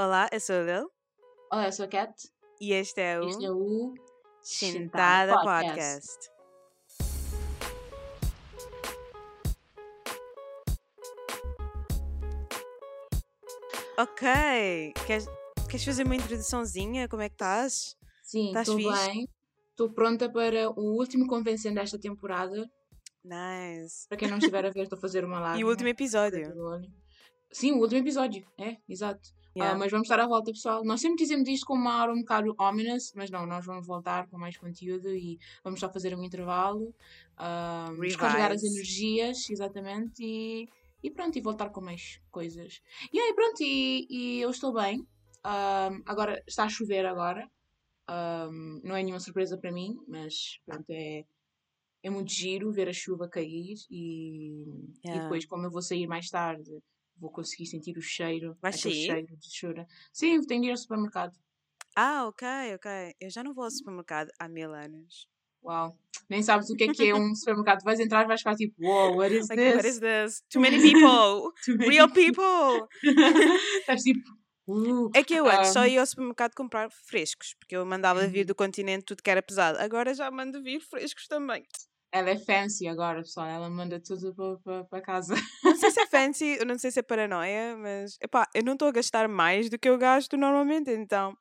[0.00, 0.90] Olá, eu sou a Lil
[1.50, 2.14] Olá, eu sou a Cat.
[2.60, 3.94] e este é o Este é o
[4.44, 6.30] Chintada Chintada Podcast.
[13.98, 15.26] Ok, queres,
[15.68, 17.08] queres fazer uma introduçãozinha?
[17.08, 17.96] Como é que estás?
[18.22, 19.28] Sim, estou bem.
[19.70, 22.70] Estou pronta para o último convencendo desta temporada.
[23.24, 24.06] Nice.
[24.08, 25.58] Para quem não estiver a ver, estou a fazer uma live.
[25.60, 26.54] E o último episódio?
[27.50, 29.30] Sim, o último episódio, é, exato.
[29.60, 29.78] Ah, Yeah.
[29.78, 30.84] mas vamos estar à volta, pessoal.
[30.84, 34.28] Nós sempre dizemos isto com uma aura um bocado ominous, mas não, nós vamos voltar
[34.28, 36.94] com mais conteúdo e vamos só fazer um intervalo,
[37.36, 40.68] ah, descarregar as energias, exatamente, e,
[41.02, 42.80] e pronto, e voltar com mais coisas.
[43.12, 45.06] E aí, pronto, e, e eu estou bem.
[45.42, 47.48] Ah, agora, está a chover agora.
[48.06, 48.48] Ah,
[48.84, 51.24] não é nenhuma surpresa para mim, mas pronto, é,
[52.02, 54.64] é muito giro ver a chuva cair e,
[55.10, 55.20] e Yeah.
[55.20, 56.70] depois, como eu vou sair mais tarde,
[57.20, 58.94] vou conseguir sentir o cheiro, Vais aquele sair?
[58.94, 59.86] cheiro de chura.
[60.12, 61.36] Sim, tenho de ir ao supermercado.
[61.94, 62.42] Ah, ok,
[62.76, 62.86] ok.
[63.20, 65.28] Eu já não vou ao supermercado há mil anos.
[65.62, 65.96] Uau,
[66.30, 67.82] nem sabes o que é que é um supermercado.
[67.84, 69.74] Vais entrar e vais ficar tipo, wow, what is Like, this?
[69.74, 70.42] what is this?
[70.50, 71.52] Too many people!
[71.64, 72.88] Too many Real people!
[73.80, 74.30] Estás tipo,
[74.68, 78.26] uh, É que eu antes só Um, ia ao supermercado comprar frescos, porque eu mandava
[78.28, 78.46] vir Uhum.
[78.46, 79.78] do continente tudo que era pesado.
[79.78, 81.64] Agora já mando vir frescos também.
[82.12, 83.46] Ela é fancy agora, pessoal.
[83.46, 84.34] Ela manda tudo
[84.88, 85.34] para casa.
[85.62, 88.72] Não sei se é fancy, eu não sei se é paranoia, mas epá, eu não
[88.72, 91.36] estou a gastar mais do que eu gasto normalmente, então.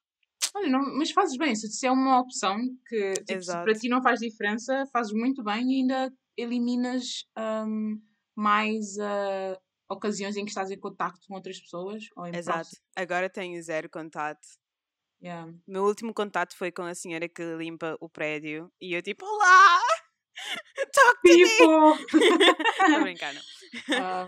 [0.55, 2.57] Olha, não, mas fazes bem, se é uma opção
[2.87, 7.25] que tipo, para ti não faz diferença, fazes muito bem e ainda eliminas
[7.65, 7.99] hum,
[8.35, 12.43] mais ah, ocasiões em que estás em contacto com outras pessoas ou Exato.
[12.43, 12.81] próximo.
[12.95, 14.47] Agora tenho zero contato.
[15.21, 15.51] Yeah.
[15.67, 19.96] Meu último contato foi com a senhora que limpa o prédio e eu tipo, olá!
[20.93, 21.43] Talk to me!
[21.43, 23.41] Estou a brincar, não.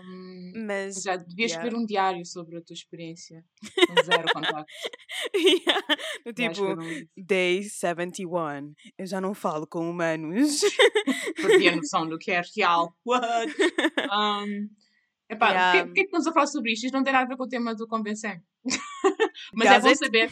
[0.04, 1.64] Hum, Mas, já devias yeah.
[1.64, 3.44] escrever um diário sobre a tua experiência
[3.86, 4.64] com zero contacto.
[5.34, 5.82] yeah,
[6.26, 7.06] do tipo, um.
[7.16, 10.60] Day 71, eu já não falo com humanos.
[11.36, 12.94] perdi a noção do que é real.
[13.04, 13.54] What?
[14.12, 14.68] Um,
[15.28, 15.72] epá, Yeah.
[15.72, 16.84] porquê, porquê que estamos a falar sobre isto?
[16.84, 18.42] Isto não tem nada a ver com o tema do convencer.
[19.54, 19.98] mas é Does bom it?
[19.98, 20.30] saber.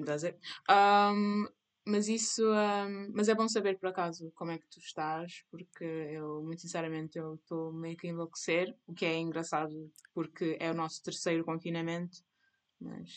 [0.00, 0.38] Does it?
[0.68, 1.46] Um,
[1.86, 5.84] mas isso, um, mas é bom saber por acaso como é que tu estás, porque
[5.84, 10.70] eu, muito sinceramente, eu estou meio que a enlouquecer, o que é engraçado porque é
[10.70, 12.18] o nosso terceiro confinamento.
[12.80, 13.08] Mas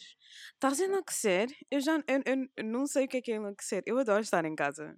[0.53, 1.47] Estás a enlouquecer?
[1.71, 3.81] Eu já eu, eu- eu não sei o que é que é enlouquecer.
[3.85, 4.97] Eu adoro estar em casa.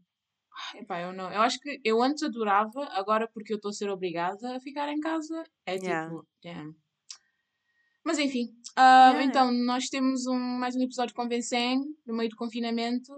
[0.75, 1.31] epá, eu não.
[1.31, 4.89] Eu acho que eu antes adorava, agora porque eu estou a ser obrigada a ficar
[4.89, 6.09] em casa, é Yeah.
[6.09, 6.75] tipo, damn.
[8.03, 9.23] Mas enfim, ah, Yeah.
[9.25, 13.11] então nós temos um, mais um episódio Convencem, no meio do confinamento.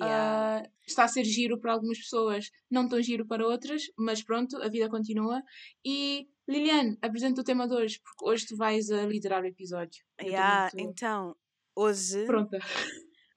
[0.00, 0.64] Yeah.
[0.64, 4.56] Ah, está a ser giro para algumas pessoas, não tão giro para outras, mas pronto,
[4.58, 5.42] a vida continua.
[5.84, 10.02] E Liliane, apresenta o tema de hoje, porque hoje tu vais a liderar o episódio.
[10.20, 11.36] Yeah, muito Então,
[11.76, 12.24] hoje.
[12.26, 12.58] pronta.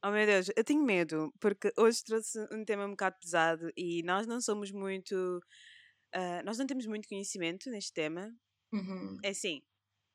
[0.04, 4.02] Oh meu Deus, eu tenho medo, porque hoje trouxe um tema um bocado pesado e
[4.04, 5.40] nós não somos muito.
[6.14, 8.34] ah, nós não temos muito conhecimento neste tema.
[8.74, 9.18] Uhum.
[9.24, 9.62] É assim,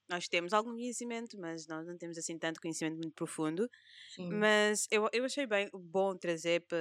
[0.08, 3.68] nós temos algum conhecimento, mas nós não temos assim tanto conhecimento muito profundo.
[4.06, 4.50] Sim.
[4.50, 6.78] Mas eu, eu achei bem bom trazer para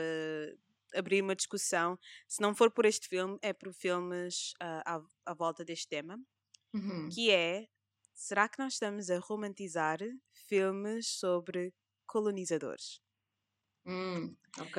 [0.95, 1.97] abrir uma discussão.
[2.27, 6.17] Se não for por este filme, é por filmes ah, à, à volta deste tema,
[6.73, 7.15] Uhum.
[7.15, 7.67] que é
[8.13, 9.99] será que nós estamos a romantizar
[10.33, 11.73] filmes sobre
[12.07, 13.01] colonizadores?
[13.85, 14.77] Hum, ok.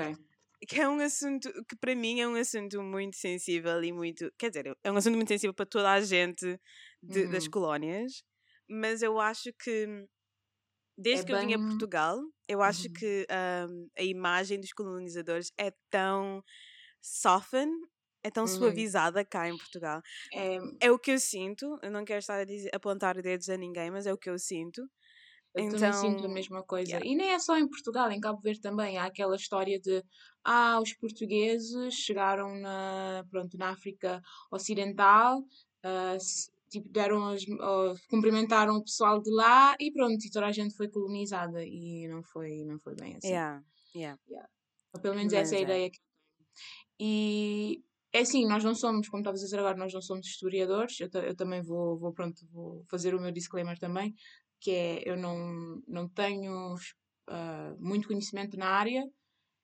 [0.69, 4.33] Que é um assunto que para mim é um assunto muito sensível e muito.
[4.39, 6.59] Quer dizer, é um assunto muito sensível para toda a gente
[7.03, 7.49] de- das Uhum.
[7.49, 8.25] colónias,
[8.69, 10.07] mas eu acho que
[10.99, 12.91] desde É que eu vim a Portugal, eu acho Uhum.
[12.91, 16.43] que ahm, a imagem dos colonizadores é tão
[17.03, 17.69] soften,
[18.25, 18.87] é tão Uhum.
[18.87, 20.03] suavizada cá em Portugal.
[20.33, 23.57] É, É o que eu sinto, eu não quero estar a dizer, apontar dedos a
[23.59, 24.83] ninguém, mas é o que eu sinto.
[25.55, 26.99] Eu também sinto a Então, mesma coisa.
[26.99, 27.03] yeah.
[27.03, 28.99] E nem é só em Portugal, em Cabo Verde também.
[28.99, 30.03] Há aquela história de
[30.45, 34.21] ah, os portugueses chegaram na, pronto, na África
[34.53, 35.43] Ocidental,
[36.21, 37.45] se- tipo, deram as,
[38.09, 41.65] cumprimentaram o pessoal de lá e pronto, e toda a gente foi colonizada.
[41.65, 43.29] E não foi, não foi bem assim.
[43.29, 43.63] Yeah,
[43.95, 44.19] yeah.
[44.95, 45.99] Ou pelo menos essa é a ideia que.
[46.99, 47.83] E
[48.13, 50.99] é assim, nós não somos, como estavas a dizer agora, nós não somos historiadores.
[51.01, 54.15] Eu, eu também vou, vou, pronto, vou fazer o meu disclaimer também,
[54.61, 56.75] que é eu não, não tenho
[57.29, 59.05] ah, muito conhecimento na área,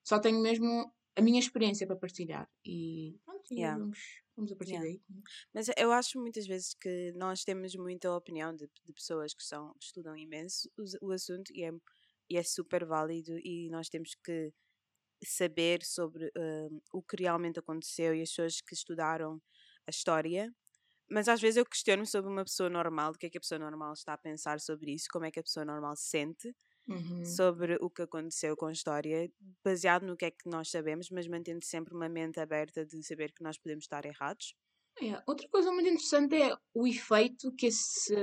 [0.05, 2.49] só tenho mesmo a minha experiência para partilhar.
[2.65, 3.79] E pronto, e Yeah.
[3.79, 3.99] vamos,
[4.37, 4.81] vamos a partir Yeah.
[4.81, 5.03] daí.
[5.55, 9.75] Mas eu acho muitas vezes que nós temos muita opinião de, de pessoas que são,
[9.81, 10.71] estudam imenso
[11.03, 11.71] o, o assunto e é,
[12.31, 14.53] e é super válido e nós temos que
[15.25, 19.41] saber sobre hum, o que realmente aconteceu e as pessoas que estudaram
[19.87, 20.53] a história.
[21.11, 23.59] mas às vezes eu questiono sobre uma pessoa normal, o que é que a pessoa
[23.59, 26.55] normal está a pensar sobre isso, como é que a pessoa normal se sente
[26.89, 27.25] Uhum.
[27.25, 29.31] sobre o que aconteceu com a história,
[29.65, 33.33] baseado no que é que nós sabemos, mas mantendo sempre uma mente aberta de saber
[33.33, 34.55] que nós podemos estar errados.
[35.01, 38.15] É, Outra coisa muito interessante é o efeito que, esse,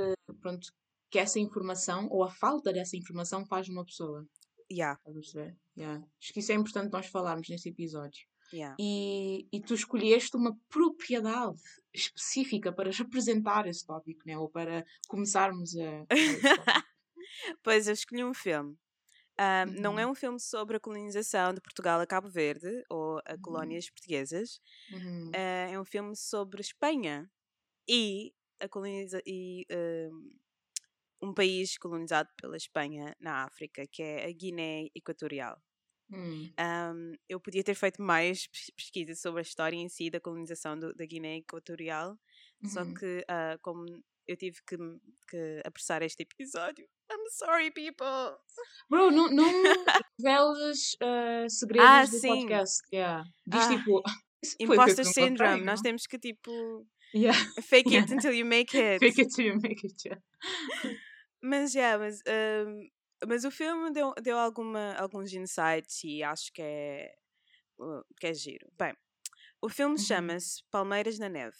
[0.41, 0.67] pronto,
[1.09, 4.27] que essa informação ou a falta dessa informação faz numa pessoa.
[4.71, 4.99] Yeah?
[5.77, 6.05] Yeah.
[6.21, 8.21] Acho que isso é importante nós falarmos nesse episódio.
[8.53, 8.75] yeah.
[8.79, 11.59] E, e tu escolheste uma propriedade
[11.93, 14.37] específica para representar esse tópico, né?
[14.37, 16.05] ou para começarmos a.
[17.63, 18.77] Pois eu escolhi um filme.
[19.37, 20.11] Ah, Não é Uhum.
[20.11, 23.41] um filme sobre a colonização de Portugal a Cabo Verde ou a Uhum.
[23.41, 24.61] colónias portuguesas.
[24.91, 25.35] Uhum.
[25.35, 27.29] Ah, é um filme sobre Espanha
[27.89, 30.09] e a coloniza e ah,
[31.21, 35.61] um país colonizado pela Espanha na África, que é a Guiné Equatorial.
[36.59, 40.77] Um, eu podia ter feito mais pes- pesquisa sobre a história em si da colonização
[40.77, 42.17] do- da Guiné Equatorial,
[42.65, 42.93] só Uhum.
[42.93, 43.85] que ah, como
[44.27, 44.77] eu tive que,
[45.29, 46.87] que apressar este episódio.
[47.11, 48.37] I'm sorry, people!
[48.89, 49.45] Bro, não, não
[50.19, 52.27] reveles ah, segredos Ah, do sim.
[52.27, 52.81] podcast.
[52.93, 53.23] Yeah.
[53.47, 54.01] Diz Ah, tipo.
[54.43, 57.37] "Isso foi o que eu Imposter syndrome, nós não?" temos que tipo Yeah.
[57.63, 58.13] fake it Yeah.
[58.13, 58.99] until you make it.
[58.99, 59.95] Fake it till you make it.
[60.05, 60.21] Yeah.
[61.41, 62.89] Mas, yeah, mas, um,
[63.27, 67.11] mas o filme deu, deu alguma, alguns insights e acho que é,
[67.79, 68.67] uh, que é giro.
[68.77, 68.93] Bem,
[69.61, 69.97] o filme Uhum.
[70.05, 71.57] chama-se Palmeiras na Neve.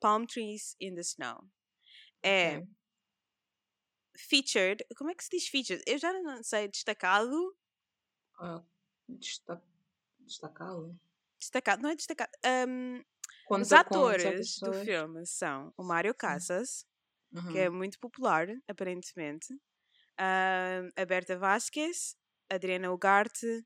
[0.00, 1.44] Palm Trees in the Snow.
[2.24, 2.66] É Ok.
[4.16, 4.84] Featured.
[4.96, 5.82] Como é que se diz featured?
[5.86, 7.56] Eu já não sei, destacado.
[8.38, 8.62] Ah,
[9.08, 9.62] desta-
[10.20, 10.98] destacá-lo.
[11.40, 12.30] Destacado, não é destacado.
[12.68, 13.04] Um, os
[13.46, 16.86] Conta atores do filme são o Mário Casas,
[17.32, 17.56] que Uhum.
[17.56, 19.48] é muito popular, aparentemente.
[20.18, 22.16] ah, a Berta Vasquez,
[22.50, 23.64] Adriana Ugarte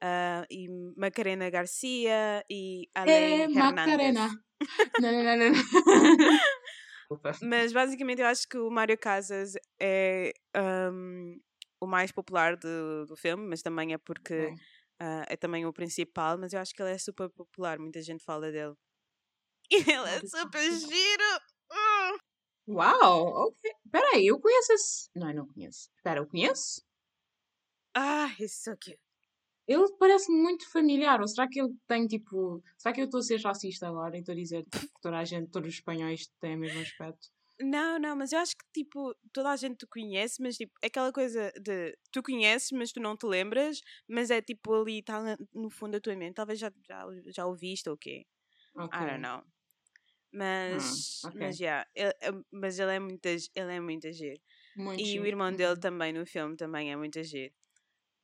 [0.00, 3.00] ah, e Macarena Garcia e É,
[3.44, 4.20] Alain Macarena.
[4.28, 4.48] Hernandes.
[5.00, 6.38] Não, não, não, não.
[7.08, 7.32] Desculpa.
[7.42, 11.38] Mas basicamente eu acho que o Mário Casas é ahm,
[11.80, 14.52] o mais popular do, do filme, mas também é porque
[15.00, 18.22] ah, é também o principal, mas eu acho que ele é super popular, muita gente
[18.24, 18.74] fala dele.
[19.70, 21.40] E ele é super giro!
[21.70, 22.16] Ah!
[22.66, 23.70] Uau, ok.
[23.84, 25.10] Espera aí, eu conheço esse...
[25.14, 25.90] Não, eu não conheço.
[25.94, 26.82] Espera, eu conheço?
[27.94, 28.98] Ah, he's so cute.
[29.68, 31.20] Ele parece muito familiar.
[31.20, 32.62] Ou será que ele tem, tipo...
[32.78, 34.70] Será que eu estou a ser racista agora e estou a dizer que
[35.02, 37.28] toda a gente, todos os espanhóis têm o mesmo aspecto?
[37.60, 40.86] Não, não, mas eu acho que tipo, toda a gente te conhece, mas tipo, é
[40.86, 45.36] aquela coisa de tu conheces, mas tu não te lembras, mas é tipo ali, está
[45.52, 48.26] no fundo da tua mente, talvez já, já, já ouviste ou o quê?
[48.74, 49.00] Ok.
[49.00, 49.44] I don't know.
[50.32, 51.40] Mas, ok.
[51.40, 54.42] mas, yeah, ele, é- mas ele é muito, ele é muito agir.
[54.74, 55.26] Muito E o giro.
[55.26, 55.80] irmão dele Uhum.
[55.80, 57.54] também no filme também é muito agir.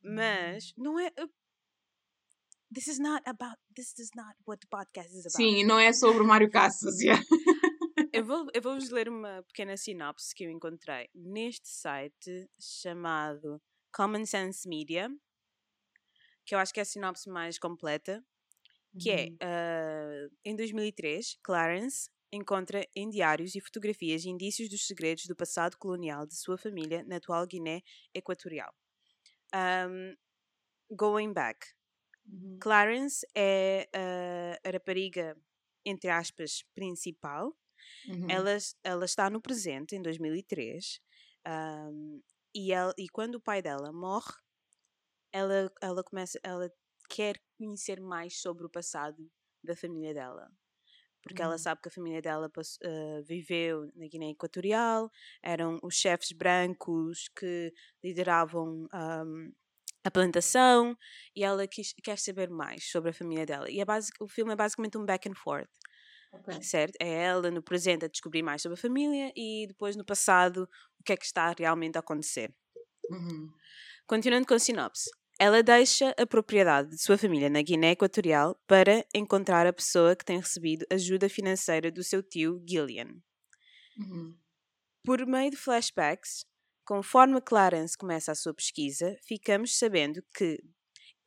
[0.05, 1.07] Mas não é.
[1.19, 1.29] uh,
[2.73, 3.57] This is not about.
[3.75, 5.37] This is not what the podcast is about.
[5.37, 6.99] Sim, não é sobre o Mário Casas.
[7.01, 7.21] yeah.
[8.11, 13.61] Eu vou, eu vou-vos ler uma pequena sinopse que eu encontrei neste site chamado
[13.93, 15.09] Common Sense Media,
[16.45, 18.23] que eu acho que é a sinopse mais completa,
[18.99, 19.37] que é, Uhum.
[19.41, 26.25] ah, em 2003, Clarence encontra em diários e fotografias indícios dos segredos do passado colonial
[26.25, 27.81] de sua família na atual Guiné
[28.13, 28.73] Equatorial.
[29.55, 30.15] Um,
[30.95, 31.67] going back,
[32.31, 32.65] Uhum.
[32.65, 35.37] Clarence é ah, a rapariga,
[35.85, 37.55] entre aspas, principal,
[38.07, 38.47] Uhum.
[38.47, 41.01] ela, ela está no presente, em 2003,
[41.45, 42.21] ahm,
[42.55, 44.33] e, ela, e quando o pai dela morre,
[45.31, 46.71] ela, ela começa, ela
[47.09, 49.31] quer conhecer mais sobre o passado
[49.63, 50.51] da família dela.
[51.25, 51.59] Porque ela Uhum.
[51.59, 52.49] sabe que a família dela
[52.85, 55.11] ah, viveu na Guiné Equatorial,
[55.43, 59.51] eram os chefes brancos que lideravam ahm,
[60.03, 60.95] a plantação,
[61.35, 63.69] e ela quis, quer saber mais sobre a família dela.
[63.71, 63.85] E é
[64.21, 65.69] o filme é basicamente um back and forth
[66.31, 66.49] Ok.
[66.61, 66.95] certo?
[66.99, 71.03] É ela no presente a descobrir mais sobre a família e depois no passado o
[71.03, 72.53] que é que está realmente a acontecer.
[73.09, 73.53] Uhum.
[74.07, 75.11] Continuando com a sinopse.
[75.37, 80.23] Ela deixa a propriedade de sua família na Guiné Equatorial para encontrar a pessoa que
[80.23, 83.21] tem recebido ajuda financeira do seu tio Gillian.
[83.97, 84.37] Uhum.
[85.03, 86.45] Por meio de flashbacks,
[86.85, 90.57] conforme Clarence começa a sua pesquisa, ficamos sabendo que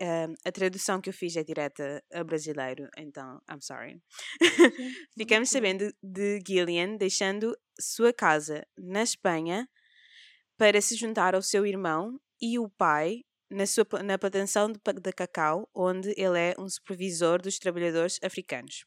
[0.01, 4.03] ahm, a tradução que eu fiz é direta a brasileiro, então I'm sorry.
[5.19, 9.69] Ficamos sabendo de Gillian deixando sua casa na Espanha
[10.57, 15.13] para se juntar ao seu irmão e o pai na, sua, na plantação de, de
[15.13, 18.85] cacau, onde ele é um supervisor dos trabalhadores africanos.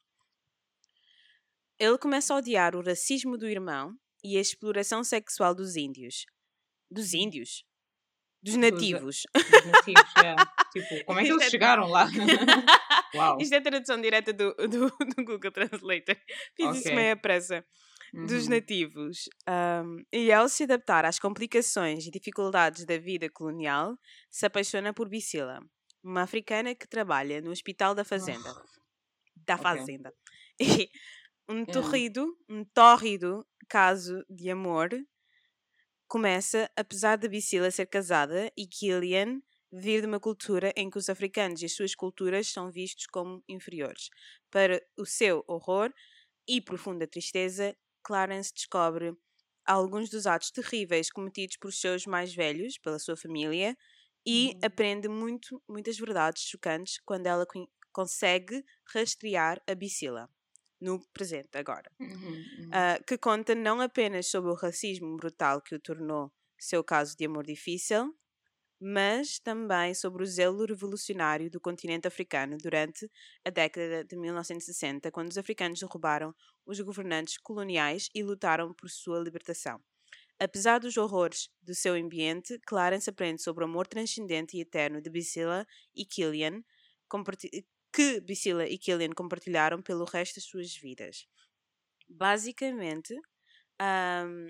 [1.79, 6.25] Ele começa a odiar o racismo do irmão e a exploração sexual dos índios.
[6.89, 7.63] Dos índios?
[8.43, 9.23] Dos nativos.
[9.33, 10.51] Dos nativos, yeah.
[10.71, 12.07] tipo, como é que eles é chegaram lá?
[13.13, 13.37] Uau.
[13.39, 16.15] Isto é tradução direta do, do, do Google Translator.
[16.55, 16.79] Fiz okay.
[16.79, 17.65] isso meia pressa.
[18.13, 18.25] Uhum.
[18.25, 19.29] Dos nativos.
[19.47, 23.97] Um, e ao se adaptar às complicações e dificuldades da vida colonial,
[24.29, 25.59] se apaixona por Bicila,
[26.03, 28.51] uma africana que trabalha no Hospital da Fazenda.
[28.51, 28.81] Oh.
[29.45, 29.63] Da okay.
[29.63, 30.13] Fazenda.
[30.59, 30.91] E
[31.49, 34.89] um torrido, um tórrido caso de amor
[36.07, 39.41] começa, apesar de Bicila ser casada e Killian
[39.71, 43.43] vir de uma cultura em que os africanos e as suas culturas são vistos como
[43.47, 44.09] inferiores.
[44.51, 45.93] Para o seu horror
[46.47, 49.15] e profunda tristeza, Clarence descobre
[49.65, 53.77] alguns dos atos terríveis cometidos por seus mais velhos, pela sua família,
[54.25, 54.61] e uhum.
[54.63, 57.45] aprende muito, muitas verdades chocantes quando ela
[57.91, 60.29] consegue rastrear a Bicila
[60.79, 62.73] no presente agora, uhum, uhum.
[62.73, 67.25] Uh, que conta não apenas sobre o racismo brutal que o tornou seu caso de
[67.25, 68.15] amor difícil,
[68.83, 73.07] mas também sobre o zelo revolucionário do continente africano durante
[73.45, 76.33] a década de 1960, quando os africanos derrubaram
[76.65, 79.79] os governantes coloniais e lutaram por sua libertação.
[80.39, 85.11] Apesar dos horrores do seu ambiente, Clarence aprende sobre o amor transcendente e eterno de
[85.11, 85.63] Bicila
[85.95, 86.63] e Killian,
[87.93, 91.27] que Bicila e Killian compartilharam pelo resto das suas vidas.
[92.09, 93.13] Basicamente,
[93.79, 94.47] um,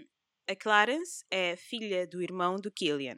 [0.47, 3.17] a Clarence é filha do irmão do Killian,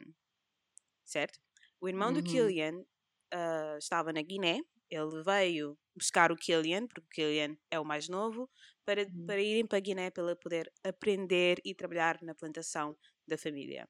[1.04, 1.38] certo?
[1.80, 2.14] O irmão uhum.
[2.14, 7.78] do Killian uh, estava na Guiné, ele veio buscar o Killian, porque o Killian é
[7.78, 8.50] o mais novo,
[8.84, 9.26] para, uhum.
[9.26, 12.96] para irem para a Guiné para ele poder aprender e trabalhar na plantação
[13.26, 13.88] da família.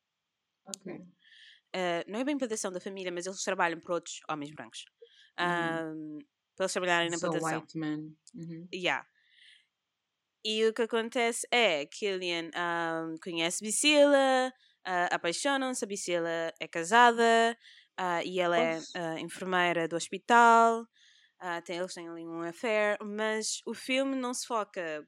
[0.66, 0.92] Ok.
[0.94, 4.85] Uh, não é bem plantação da família, mas eles trabalham para outros homens brancos.
[5.38, 6.18] Um,
[6.54, 7.61] para eles trabalharem na so plantação.
[7.61, 8.14] White man.
[8.35, 8.68] Uhum.
[8.73, 9.06] Yeah.
[10.44, 14.52] E o que acontece é que Killian um, conhece Bicila,
[14.86, 17.56] uh, apaixonam-se, a Bicila é casada
[17.98, 20.86] uh, e ela é uh, enfermeira do hospital.
[21.66, 25.06] Tem, eles têm ali um affair, mas o filme não se foca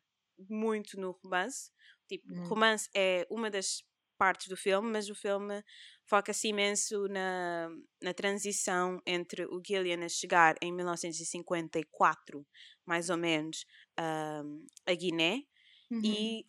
[0.50, 1.70] muito no romance.
[2.06, 2.46] Tipo, hum.
[2.46, 3.82] romance é uma das
[4.18, 5.62] partes do filme, mas o filme
[6.06, 7.68] foca-se imenso na,
[8.02, 12.46] na transição entre o Gillian a chegar em 1954,
[12.84, 13.64] mais ou menos,
[13.98, 15.42] uh, a Guiné,
[15.90, 16.00] uhum.
[16.04, 16.44] e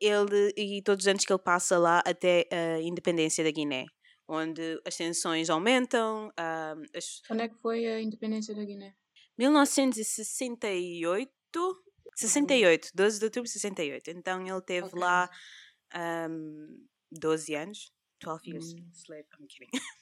[0.00, 3.86] ele e todos os anos que ele passa lá até a independência da Guiné,
[4.28, 6.28] onde as tensões aumentam.
[6.28, 7.20] Uh, as...
[7.26, 8.94] Quando é que foi a independência da Guiné?
[9.38, 11.30] 1968.
[12.16, 14.10] 68, 12 de outubro de 68.
[14.10, 15.00] Então ele teve okay.
[15.00, 15.30] lá
[16.28, 17.92] um, 12 anos.
[18.22, 18.90] 12 years hum.
[18.92, 19.26] slave.
[19.38, 19.70] I'm kidding.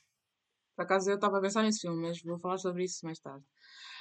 [0.76, 3.44] Por acaso eu estava a pensar nesse filme, mas vou falar sobre isso mais tarde.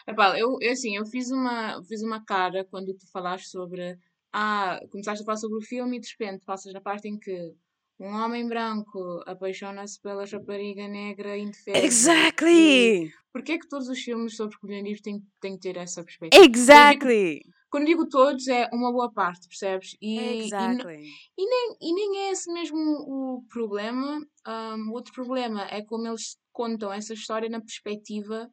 [0.08, 3.98] Epá, eu, eu assim, eu fiz uma, fiz uma cara quando tu falaste sobre.
[4.39, 7.56] Ah, começaste a falar sobre o filme e de repente passas na parte em que
[8.00, 11.84] um homem branco apaixona-se pela rapariga negra indefesa.
[11.84, 13.12] Exactly!
[13.34, 16.46] Porquê é que todos os filmes sobre colonialismo têm, têm que ter essa perspectiva?
[16.46, 17.41] Exactly!
[17.41, 19.98] Quando digo, quando digo todos, é uma boa parte, percebes?
[20.00, 21.03] E, exactly.
[21.36, 24.22] e, e, nem, e nem é esse mesmo o problema.
[24.48, 28.48] Um, outro problema é como eles contam essa história na perspectiva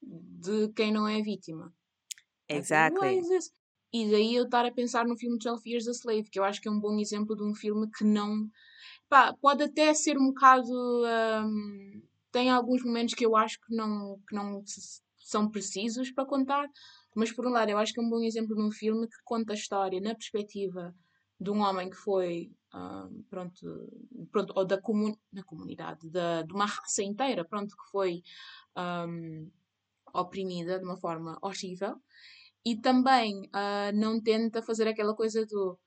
[0.00, 1.70] de quem não é vítima.
[2.48, 3.20] É exactly.
[3.94, 6.60] E daí eu estar a pensar no filme 12 Years a Slave, que eu acho
[6.60, 8.50] que é um bom exemplo de um filme que não.
[9.08, 10.68] Pá, pode até ser um bocado.
[10.68, 14.64] Um, tem alguns momentos que eu acho que não, que não
[15.16, 16.68] são precisos para contar,
[17.14, 19.22] mas por um lado eu acho que é um bom exemplo de um filme que
[19.22, 20.92] conta a história na perspectiva
[21.38, 22.50] de um homem que foi.
[22.74, 23.92] Um, pronto,
[24.32, 25.14] pronto, ou da comun
[25.46, 28.24] comunidade, da, de uma raça inteira, pronto, que foi
[28.76, 29.48] um,
[30.12, 32.02] oprimida de uma forma horrível
[32.64, 35.78] e também uh, não tenta fazer aquela coisa do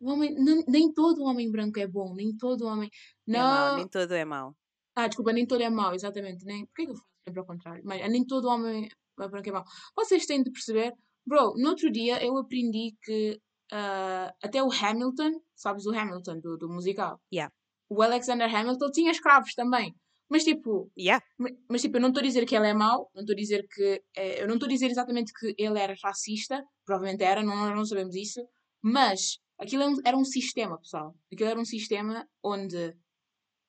[0.00, 2.90] homem, não, nem todo homem branco é bom, nem todo homem.
[3.26, 3.38] Não...
[3.38, 4.56] É mau, nem todo é mau.
[4.96, 6.44] Ah, desculpa, nem todo é mau, exatamente.
[6.44, 6.66] Nem...
[6.66, 7.82] Por que, que eu faço sempre ao contrário?
[7.84, 9.64] Mas nem todo homem branco é mau.
[9.96, 10.92] Vocês têm de perceber,
[11.26, 13.40] bro, no outro dia eu aprendi que
[13.72, 17.20] uh, até o Hamilton, sabes o Hamilton do, do musical?
[17.32, 17.52] Yeah.
[17.88, 19.94] O Alexander Hamilton tinha escravos também.
[20.34, 21.24] Mas tipo, yeah.
[21.70, 23.64] mas, tipo, eu não estou a dizer que ele é mau, não estou a dizer
[23.68, 24.02] que.
[24.16, 27.76] É, eu não estou a dizer exatamente que ele era racista, provavelmente era, não, nós
[27.76, 28.44] não sabemos isso,
[28.82, 31.14] mas aquilo era é um, era um sistema, pessoal.
[31.32, 32.96] Aquilo era um sistema onde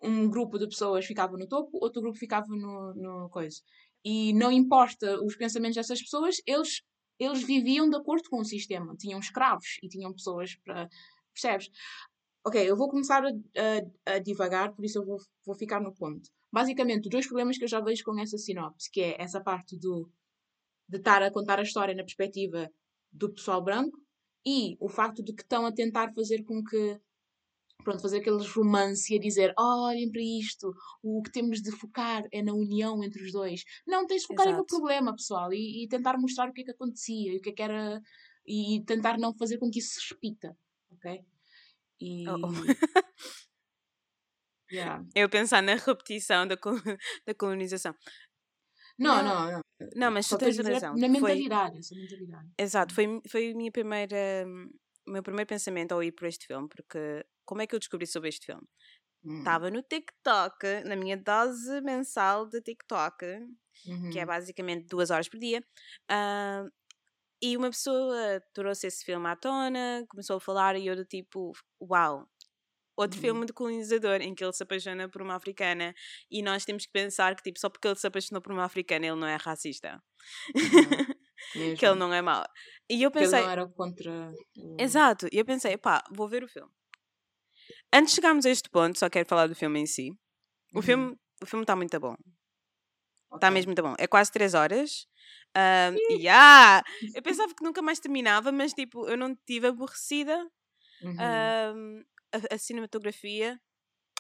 [0.02, 3.62] um grupo de pessoas ficava no topo, outro grupo ficava no, no coisa.
[4.04, 6.82] E não importa os pensamentos dessas pessoas, eles,
[7.20, 8.96] eles viviam de acordo com o sistema.
[8.98, 10.90] Tinham escravos e tinham pessoas para.
[11.32, 11.70] Percebes?
[12.44, 15.94] Ok, eu vou começar a, a, a divagar, por isso eu vou, vou ficar no
[15.94, 19.78] ponto basicamente, dois problemas que eu já vejo com essa sinopse, que é essa parte
[19.78, 20.10] do
[20.88, 22.72] de estar a contar a história na perspectiva
[23.12, 24.00] do pessoal branco
[24.46, 26.98] e o facto de que estão a tentar fazer com que
[27.84, 30.72] pronto, fazer aqueles romance e a dizer olhem para isto,
[31.04, 33.66] o que temos de focar é na união entre os dois.
[33.86, 36.72] Não, tens de focar no problema, pessoal, e, e, tentar mostrar o que é que
[36.72, 38.02] acontecia e o que é que era
[38.48, 40.56] e tentar não fazer com que isso se repita,
[40.94, 41.20] ok?
[42.00, 42.30] E...
[42.30, 42.52] Oh, oh.
[44.72, 45.04] yeah.
[45.16, 46.56] Eu pensar na repetição da,
[47.26, 47.96] da colonização.
[48.98, 49.62] Não, não, não.
[49.96, 50.96] Não, mas tu tens razão.
[50.96, 52.50] Na mentalidade, essa mentalidade.
[52.58, 54.46] Exato, foi, foi a minha primeira,
[55.06, 58.08] o meu primeiro pensamento ao ir para este filme, porque como é que eu descobri
[58.08, 58.66] sobre este filme?
[59.40, 59.72] Estava hum.
[59.72, 63.26] no TikTok, na minha dose mensal de TikTok,
[63.88, 64.10] uhum.
[64.12, 64.28] que é uhum.
[64.28, 65.64] basicamente duas horas por dia.
[66.10, 66.72] Uh,
[67.42, 71.52] e uma pessoa trouxe esse filme à tona, começou a falar e eu do tipo,
[71.82, 72.28] uau,
[72.96, 73.22] outro uhum.
[73.22, 75.94] filme de colonizador em que ele se apaixona por uma africana
[76.30, 79.06] e nós temos que pensar que tipo, só porque ele se apaixonou por uma africana
[79.06, 80.02] ele não é racista.
[80.56, 81.76] Uhum.
[81.78, 82.44] que ele não é mau.
[82.90, 83.30] E eu pensei.
[83.30, 84.32] Que ele não era contra.
[84.80, 85.28] Exato.
[85.32, 86.72] E eu pensei, pá, vou ver o filme.
[87.94, 90.12] Antes de chegarmos a este ponto, só quero falar do filme em si.
[90.74, 90.82] O uhum.
[90.82, 92.16] filme o filme está muito bom.
[93.34, 93.50] Está okay.
[93.52, 93.96] mesmo muito bom.
[93.98, 95.08] É quase 3 horas.
[95.56, 96.84] Um, yeah!
[97.14, 100.38] Eu pensava que nunca mais terminava, mas tipo, eu não estive aborrecida.
[101.02, 101.16] Uhum.
[101.76, 102.04] Um,
[102.36, 103.60] a, a, cinematografia,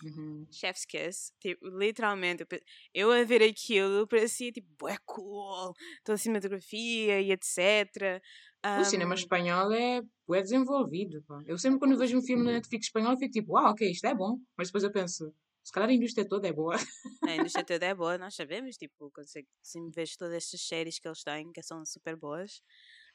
[0.03, 0.47] uhum.
[0.51, 2.45] Chef's Kiss, tipo, literalmente,
[2.93, 8.21] eu, a ver aquilo parecia tipo, é cool, toda a cinematografia e etc.
[8.65, 11.21] Um, o cinema espanhol é, é desenvolvido.
[11.27, 11.39] Pá.
[11.45, 14.15] Eu sempre quando vejo um filme na Netflix espanhol, fico tipo, uau, ok, isto é
[14.15, 14.39] bom.
[14.57, 15.31] Mas depois eu penso,
[15.63, 16.75] se calhar a indústria toda é boa.
[17.23, 20.99] A indústria toda é boa, nós sabemos, tipo, quando você, se vejo todas estas séries
[20.99, 22.61] que eles têm, que são super boas.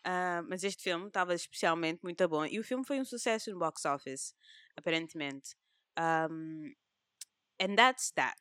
[0.07, 2.45] Uh, mas este filme estava especialmente muito bom.
[2.47, 4.35] E o filme foi um sucesso no box office,
[4.81, 5.55] aparentemente.
[5.99, 6.75] Um,
[7.61, 8.41] and that's that.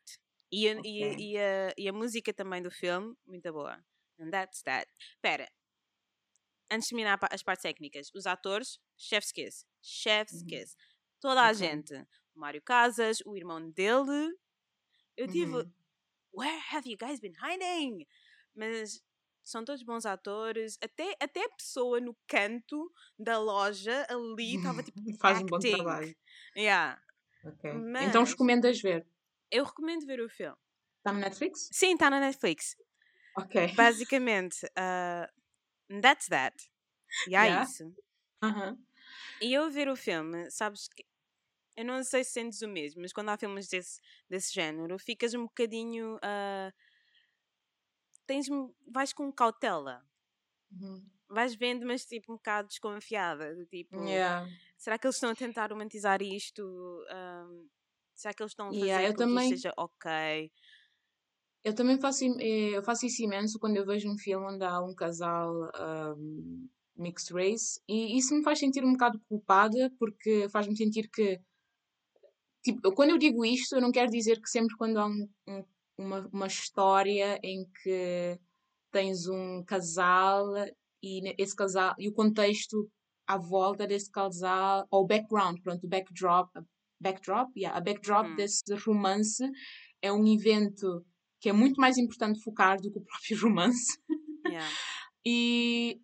[0.52, 1.16] E a, okay.
[1.16, 3.84] e, e, a, e a música também do filme, muito boa.
[4.20, 4.88] And that's that.
[5.00, 5.48] Espera,
[6.72, 9.66] antes de terminar as partes técnicas, os atores, chef's kiss.
[9.82, 10.48] Chef's uhum.
[10.48, 10.76] kiss.
[11.22, 11.56] Toda a okay.
[11.56, 11.94] gente.
[12.36, 14.36] O Mário Casas, o irmão dele.
[15.18, 15.56] Eu tive.
[15.56, 15.74] Uhum.
[16.32, 18.06] Where have you guys been hiding?
[18.56, 19.02] Mas
[19.50, 20.78] são todos bons atores.
[20.82, 25.00] Até, até a pessoa no canto da loja ali estava tipo.
[25.20, 25.46] Faz acting.
[25.46, 26.16] um bom trabalho.
[26.56, 27.02] Yeah.
[27.44, 27.74] Okay.
[27.74, 29.08] Mas, então recomendas ver?
[29.52, 30.58] Eu recomendo ver o filme.
[30.98, 31.70] Está na Netflix?
[31.72, 32.76] Sim, está na Netflix.
[33.38, 33.74] Ok.
[33.74, 36.56] Basicamente, uh, that's that.
[37.28, 37.64] E há yeah.
[37.64, 37.88] isso.
[38.44, 38.78] Uh -huh.
[39.42, 41.06] E eu ver o filme, sabes que.
[41.76, 45.34] Eu não sei se sentes o mesmo, mas quando há filmes desse, desse género, ficas
[45.34, 46.18] um bocadinho.
[46.18, 46.74] Uh,
[48.30, 48.48] tens,
[48.88, 50.06] vais com cautela.
[50.72, 51.04] Uhum.
[51.28, 53.66] Vais vendo, mas tipo um bocado desconfiada.
[53.66, 54.48] Tipo, yeah.
[54.78, 56.62] será que eles estão a tentar romantizar isto?
[56.62, 57.68] Um,
[58.14, 59.50] será que eles estão a fazer yeah, com também...
[59.50, 60.52] que seja ok?
[61.64, 64.80] Eu também faço, eh, eu faço isso imenso quando eu vejo um filme onde há
[64.80, 65.54] um casal
[66.16, 71.42] um, mixed race e isso me faz sentir um bocado culpada porque faz-me sentir que
[72.64, 75.66] tipo, quando eu digo isto eu não quero dizer que sempre quando há um, um,
[76.00, 78.40] uma, uma história em que
[78.92, 80.46] tens um casal
[81.04, 82.90] e esse casal e o contexto
[83.28, 86.50] à volta desse casal ou o background, pronto, o backdrop,
[87.00, 88.36] backdrop, yeah, a backdrop hum.
[88.36, 89.44] desse romance
[90.02, 91.06] é um evento
[91.40, 93.98] que é muito mais importante focar do que o próprio romance.
[94.48, 94.68] Yeah.
[95.26, 96.02] e,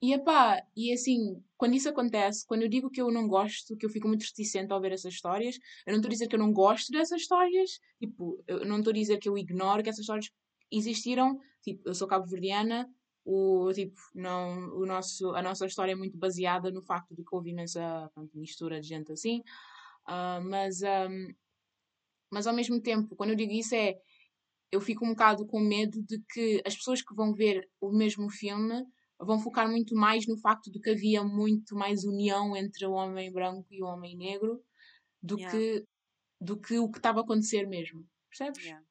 [0.00, 3.86] e epá, e assim, quando isso acontece, quando eu digo que eu não gosto, que
[3.86, 5.56] eu fico muito reticente ao ver essas histórias,
[5.86, 8.90] eu não estou a dizer que eu não gosto dessas histórias, tipo, eu não estou
[8.90, 10.30] a dizer que eu ignoro que essas histórias
[10.70, 12.86] existiram, tipo, eu sou cabo-verdiana,
[13.24, 17.34] o, tipo, não, o nosso, a nossa história é muito baseada no facto de que
[17.34, 19.40] houve imensa pronto, mistura de gente assim,
[20.08, 21.34] uh, mas, um,
[22.30, 23.94] mas ao mesmo tempo, quando eu digo isso é
[24.70, 28.28] eu fico um bocado com medo de que as pessoas que vão ver o mesmo
[28.28, 28.84] filme
[29.18, 33.32] vão focar muito mais no facto de que havia muito mais união entre o homem
[33.32, 34.62] branco e o homem negro
[35.22, 35.56] do, yeah.
[35.56, 35.86] que,
[36.40, 38.06] do que o que estava a acontecer mesmo.
[38.28, 38.64] Percebes?
[38.64, 38.84] Yeah.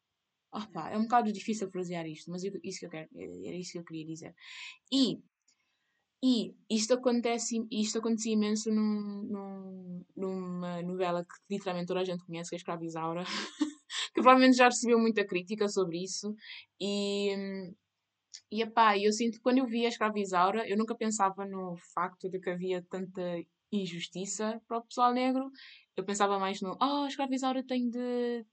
[0.51, 3.73] Oh, pá, é um bocado difícil frasear isto, mas isso que eu quero, era isso
[3.73, 4.33] que eu queria dizer.
[4.91, 5.21] E,
[6.23, 12.25] e isto acontece, isto acontece imenso num, num, numa novela que literalmente toda a gente
[12.25, 13.23] conhece, que é Escrava Isaura.
[14.13, 16.33] que provavelmente já recebeu muita crítica sobre isso.
[16.79, 17.73] E,
[18.51, 22.29] e epá, eu sinto que quando eu vi a escravizaura, eu nunca pensava no facto
[22.29, 23.21] de que havia tanta
[23.71, 25.49] injustiça para o pessoal negro.
[25.95, 28.45] Eu pensava mais no, oh, a escravizaura tem de,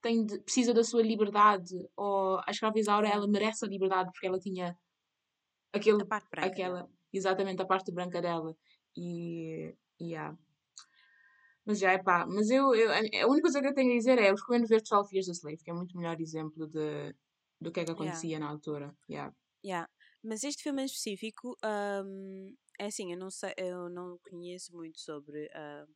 [0.00, 4.38] tem de, precisa da sua liberdade, ou a escravizaura ela merece a liberdade porque ela
[4.38, 4.76] tinha
[5.72, 6.90] aquele, a parte branca aquela, dela.
[7.12, 8.56] exatamente a parte branca dela.
[8.96, 10.36] E, e yeah.
[11.66, 14.18] Mas já é pá, mas eu, eu, a única coisa que eu tenho a dizer
[14.18, 17.14] é eu recomendo ver 12 Years a Slave, que é muito melhor exemplo de,
[17.64, 18.44] do que é que acontecia yeah.
[18.44, 18.96] na altura.
[19.08, 19.34] Yeah.
[19.64, 19.88] Yeah.
[20.22, 24.98] Mas este filme em específico, um, é assim, eu não sei, eu não conheço muito
[25.00, 25.92] sobre uh,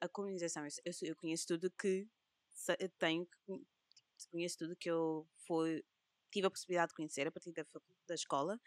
[0.00, 2.08] a colonização, eu, eu conheço tudo que
[2.98, 3.26] tenho,
[4.30, 5.84] conheço tudo que eu fui,
[6.30, 7.64] tive a possibilidade de conhecer a partir da,
[8.06, 8.58] da escola.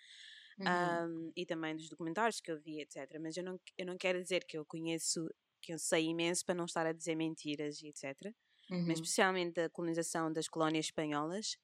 [0.58, 1.28] Uhum.
[1.28, 3.20] Um, e também dos documentários que eu vi, etc.
[3.20, 5.28] Mas eu não, eu não quero dizer que eu conheço,
[5.62, 8.34] que eu sei imenso para não estar a dizer mentiras e etc.
[8.72, 8.86] Uhum.
[8.88, 11.58] Mas especialmente da colonização das colónias espanholas.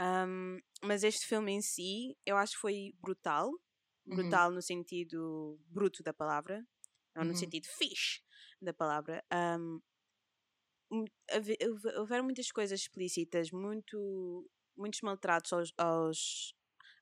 [0.00, 3.50] Um, mas este filme em si, eu acho que foi brutal.
[4.06, 4.16] Uhum.
[4.16, 4.54] Brutal uhum.
[4.54, 6.64] no sentido bruto da palavra,
[7.14, 7.36] não no uhum.
[7.36, 8.22] sentido fixe
[8.60, 9.22] da palavra.
[9.32, 9.80] Um,
[11.98, 16.54] houveram muitas coisas explícitas, muito, muitos maltratos aos, aos,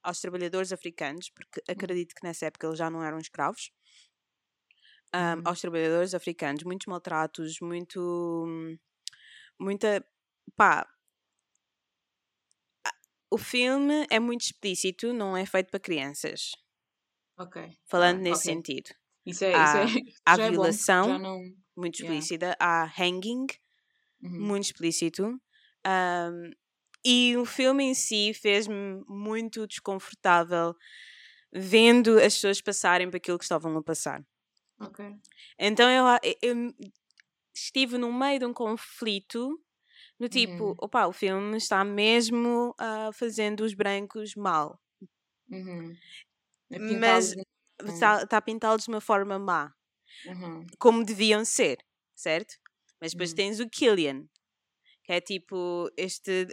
[0.02, 1.72] aos trabalhadores africanos, porque hum.
[1.72, 3.70] acredito que nessa época eles já não eram escravos.
[5.14, 5.42] Um, uhum.
[5.44, 8.56] aos trabalhadores africanos, muitos maltratos, muito.
[9.58, 10.04] muita.
[10.56, 10.86] pá.
[13.30, 16.52] O filme é muito explícito, não é feito para crianças.
[17.38, 17.62] Ok.
[17.84, 18.54] Falando ah, nesse okay.
[18.54, 18.90] sentido.
[19.24, 19.54] Isso é.
[19.54, 21.40] Há, isso é, há violação é não...
[21.76, 22.56] muito explícita, yeah.
[22.60, 23.46] há hanging
[24.22, 24.46] uhum.
[24.46, 25.24] muito explícito.
[25.86, 26.50] Um,
[27.04, 30.74] e o filme em si fez-me muito desconfortável
[31.52, 34.24] vendo as pessoas passarem por aquilo que estavam a passar.
[34.80, 35.04] Ok.
[35.58, 36.04] Então eu,
[36.42, 36.74] eu
[37.54, 39.58] estive no meio de um conflito
[40.18, 40.74] no tipo, uhum.
[40.78, 44.80] opa, o filme está mesmo uh, fazendo os brancos mal.
[45.50, 45.94] Uhum.
[46.98, 47.34] Mas
[47.84, 49.72] está, está a pintá-los de uma forma má.
[50.26, 50.66] Uhum.
[50.78, 51.78] Como deviam ser,
[52.14, 52.54] certo?
[53.00, 53.36] Mas depois uhum.
[53.36, 54.26] tens o Killian,
[55.04, 56.46] que é tipo este.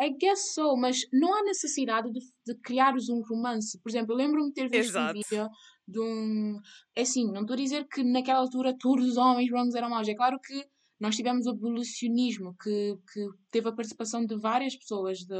[0.00, 3.78] I guess so, mas não há necessidade de, de criares um romance.
[3.80, 5.10] Por exemplo, eu lembro-me de ter visto Exato.
[5.10, 5.48] um vídeo
[5.86, 6.60] de um.
[6.96, 10.08] É assim, não estou a dizer que naquela altura todos os homens brancos eram maus.
[10.08, 10.66] É claro que
[11.02, 15.34] nós tivemos o abolicionismo, que, que teve a participação de várias pessoas de,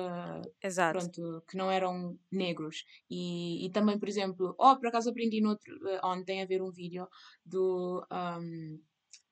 [0.60, 0.98] Exato.
[0.98, 2.84] Pronto, que não eram negros.
[3.08, 6.60] E, e também, por exemplo, oh, por acaso aprendi no outro, eh, ontem a ver
[6.60, 7.06] um vídeo
[7.46, 8.04] do.
[8.10, 8.80] Um,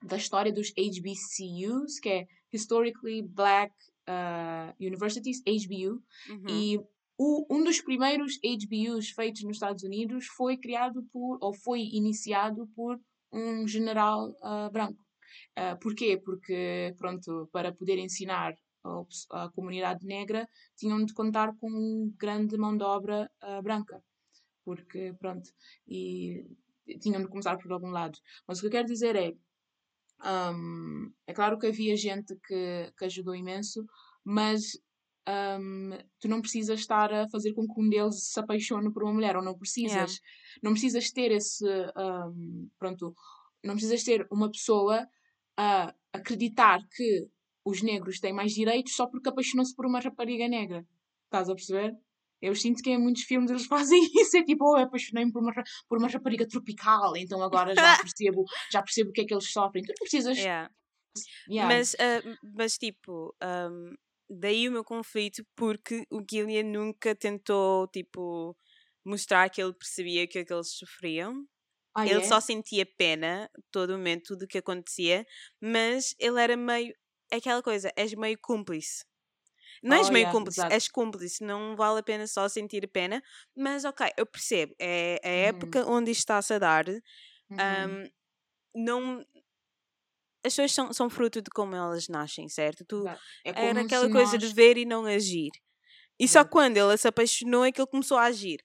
[0.03, 3.75] da história dos HBCUs, que é Historically Black
[4.09, 6.49] uh, Universities, HBU, uhum.
[6.49, 6.79] e
[7.19, 12.67] o, um dos primeiros HBUs feitos nos Estados Unidos foi criado por, ou foi iniciado
[12.75, 12.99] por
[13.31, 15.10] um general uh, branco.
[15.61, 16.17] Uh, porquê?
[16.25, 22.75] Porque, pronto, para poder ensinar a, a, comunidade negra, tinham de contar com grande mão
[22.75, 24.03] de obra uh, branca.
[24.65, 25.51] Porque, pronto,
[25.87, 26.47] e
[27.01, 28.19] tinham de começar por algum lado.
[28.49, 29.35] Mas o que eu quero dizer é,
[30.55, 33.85] um, é claro que havia gente que, que ajudou imenso,
[34.25, 34.79] mas
[35.29, 39.13] um, tu não precisas estar a fazer com que um deles se apaixone por uma
[39.13, 40.13] mulher, ou não precisas, yeah.
[40.63, 43.15] não precisas ter esse, um, pronto,
[43.63, 45.07] não precisas ter uma pessoa
[45.61, 47.29] a acreditar que
[47.65, 50.87] os negros têm mais direitos só porque apaixonou-se por uma rapariga negra.
[51.27, 51.93] Estás a perceber?
[52.41, 55.43] Eu sinto que em muitos filmes eles fazem isso, é tipo, oh, eu apaixonei-me por
[55.43, 55.53] uma,
[55.87, 59.53] por uma rapariga tropical, então agora já percebo, já percebo o que é que eles
[59.53, 59.85] sofrem.
[59.85, 60.39] Tu não precisas.
[60.39, 60.71] Yeah.
[61.51, 61.75] Yeah.
[61.75, 63.95] Mas, uh, mas tipo, um,
[64.31, 68.57] daí o meu conflito, porque o Gillian nunca tentou, tipo,
[69.05, 71.45] mostrar que ele percebia que, é que eles sofriam.
[71.95, 72.25] Ah, ele é?
[72.25, 75.27] só sentia pena todo momento do que acontecia,
[75.61, 76.95] mas ele era meio.
[77.33, 79.05] Aquela coisa, és meio cúmplice.
[79.83, 80.75] Não és oh, meio yeah, cúmplice, exato.
[80.75, 83.23] és cúmplice, não vale a pena só sentir pena,
[83.57, 85.35] mas ok, eu percebo, é a uhum.
[85.35, 87.01] época onde isto está-se a dar, uhum.
[87.57, 88.11] um,
[88.75, 89.27] não.
[90.45, 92.85] As pessoas são, são fruto de como elas nascem, certo?
[92.85, 94.41] Tu, é era aquela coisa nós...
[94.41, 95.51] de ver e não agir.
[96.19, 98.63] E só quando ele se apaixonou é que ele começou a agir.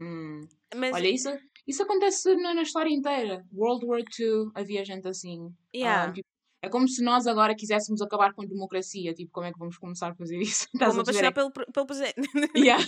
[0.00, 0.48] Hum.
[0.74, 0.94] Mas...
[0.94, 1.28] Olha, isso,
[1.68, 3.44] isso acontece na, na, história inteira.
[3.52, 5.54] World War II havia gente assim.
[5.74, 6.10] Yeah.
[6.10, 6.26] Um, tipo,
[6.62, 9.12] é como se nós agora quiséssemos acabar com a democracia.
[9.12, 10.66] Tipo, como é que vamos começar a fazer isso?
[10.78, 12.16] Como apaixonar pelo, pelo presidente.
[12.56, 12.82] Yeah.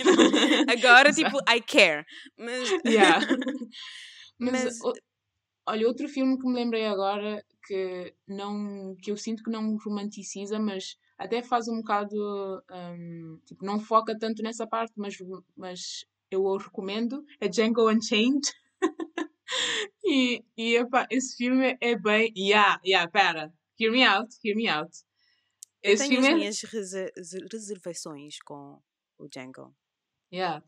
[0.69, 2.05] agora, tipo, I care.
[2.39, 2.71] Mas...
[2.87, 3.21] Yeah.
[4.39, 4.81] Mas, Mas...
[4.81, 4.93] O,
[5.69, 10.59] olha, outro filme que me lembrei agora que, não, que eu sinto que não romanticiza,
[10.59, 12.63] mas até faz um bocado.
[12.73, 15.15] Um, tipo, não foca tanto nessa parte, mas,
[15.55, 17.23] mas eu o recomendo.
[17.41, 18.41] É Django Unchained.
[20.05, 22.33] e, e epá, esse filme é bem.
[22.37, 24.93] Yeah, yeah, pera hear me out, hear me out.
[25.83, 26.35] Eu Esse tenho as é...
[26.35, 26.63] minhas
[27.51, 28.79] reservações com
[29.19, 29.75] o Django.
[30.33, 30.63] Yeah,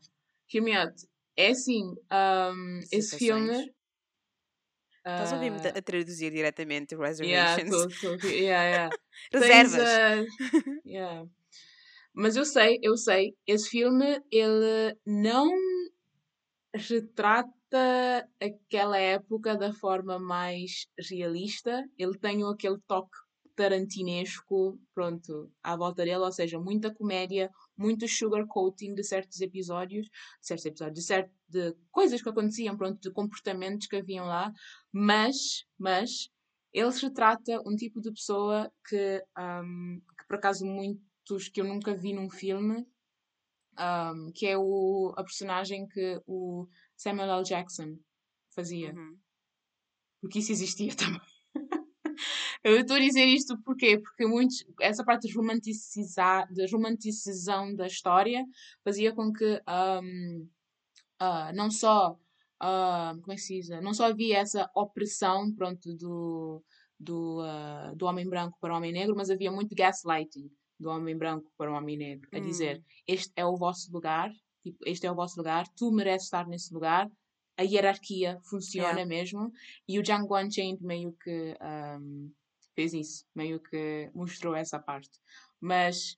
[0.51, 0.95] hear me out.
[1.37, 3.73] É assim, um, esse filme.
[4.97, 5.35] Estás uh...
[5.35, 7.69] a ouvir-me a traduzir diretamente reservations?
[7.69, 8.89] Yeah, tô, tô, yeah, yeah.
[9.33, 9.73] Reservas.
[9.73, 11.29] Tens, uh, yeah.
[12.15, 15.51] Mas eu sei, eu sei, esse filme ele não
[16.75, 17.51] retrata
[18.39, 21.83] aquela época da forma mais realista.
[21.97, 23.17] Ele tem aquele toque
[23.55, 30.11] tarantinesco, pronto, à volta dele, ou seja, muita comédia, muito sugarcoating de certos episódios, de
[30.47, 34.51] certos episódios, de, certo, de coisas que aconteciam, pronto, de comportamentos que haviam lá,
[34.91, 36.29] mas, mas,
[36.73, 41.95] ele retrata um tipo de pessoa que, um, que por acaso muitos que eu nunca
[41.95, 42.87] vi num filme,
[43.79, 46.67] um, que é o, a personagem que o
[47.03, 47.43] Samuel L.
[47.43, 47.97] Jackson
[48.55, 48.93] fazia.
[48.93, 49.17] Uhum.
[50.21, 51.19] Porque isso existia também.
[52.63, 53.99] Eu estou a dizer isto porquê?
[53.99, 55.33] Porque muitos, essa parte de
[56.71, 58.45] romantização da história
[58.85, 60.47] fazia com que um,
[61.21, 63.67] uh, não só uh, como é que se diz?
[63.81, 66.63] Não só havia essa opressão pronto, do,
[66.97, 71.17] do, uh, do homem branco para o homem negro, mas havia muito gaslighting do homem
[71.17, 72.83] branco para o homem negro, a dizer hum.
[73.05, 74.31] este é o vosso lugar,
[74.63, 77.09] tipo, este é o vosso lugar, tu mereces estar nesse lugar,
[77.57, 79.05] a hierarquia funciona yeah.
[79.05, 79.51] mesmo,
[79.87, 82.31] e o Django Unchained meio que um,
[82.75, 85.19] fez isso, meio que mostrou essa parte.
[85.61, 86.17] Mas,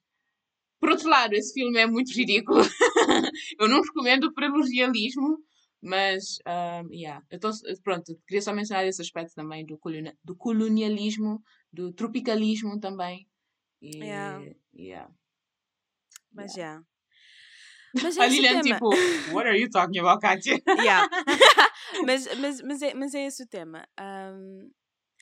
[0.80, 2.62] por outro lado, esse filme é muito ridículo.
[3.60, 5.38] eu não recomendo por realismo,
[5.82, 7.24] mas, um, yeah.
[7.30, 7.52] Então,
[7.84, 9.80] pronto, queria só mencionar esse aspecto também do,
[10.24, 13.28] do colonialismo, do tropicalismo também.
[13.82, 14.56] E, yeah.
[14.74, 15.14] yeah.
[16.34, 16.62] Mas já.
[16.62, 16.86] Yeah.
[18.02, 18.90] Mas a Lilian, tipo,
[19.32, 20.62] what are you talking about, Katia?
[20.80, 21.08] yeah.
[22.06, 23.88] mas, mas, mas, é, mas é esse o tema.
[24.00, 24.72] Um,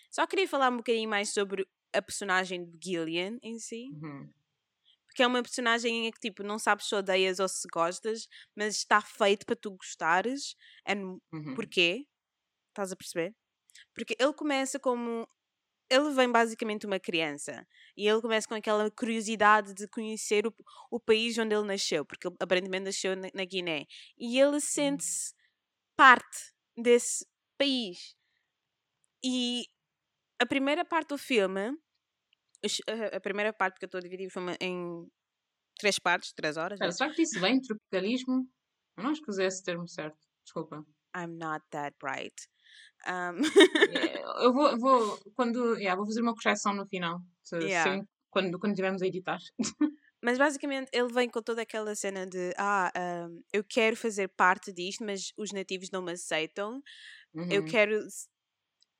[0.10, 3.90] só queria falar um bocadinho mais sobre a personagem de Gillian em si.
[3.94, 4.30] Uhum.
[5.06, 8.78] Porque é uma personagem em que, tipo, não sabes se odeias ou se gostas, mas
[8.78, 10.56] está feito para tu gostares.
[10.88, 11.54] And uhum.
[11.56, 12.08] porquê?
[12.70, 13.36] Estás a perceber?
[13.94, 15.28] Porque ele começa como
[15.89, 20.54] ele vem basicamente uma criança e ele começa com aquela curiosidade de conhecer o,
[20.89, 23.86] o país onde ele nasceu, porque ele aparentemente nasceu na, na Guiné.
[24.17, 24.60] E ele uhum.
[24.60, 25.34] sente-se
[25.96, 27.26] parte desse
[27.58, 28.15] país.
[29.24, 29.65] E
[30.41, 31.78] a primeira parte do filme,
[33.13, 35.08] a primeira parte, porque eu estou a dividir o filme em
[35.80, 36.78] três partes, três horas.
[36.78, 38.48] Espera, será que disse bem tropicalismo?
[38.98, 40.86] Eu não escusei esse termo certo, desculpa.
[41.15, 42.34] I'm not that bright.
[43.08, 43.42] Um...
[44.44, 48.00] eu vou, vou, quando, yeah, vou fazer uma correção no final, se, yeah.
[48.00, 49.40] se, quando, quando tivermos a editar.
[50.24, 52.90] Mas basicamente ele vem com toda aquela cena de ah,
[53.30, 56.82] um, eu quero fazer parte disto, mas os nativos não me aceitam.
[57.34, 57.52] Uhum.
[57.52, 58.00] Eu quero.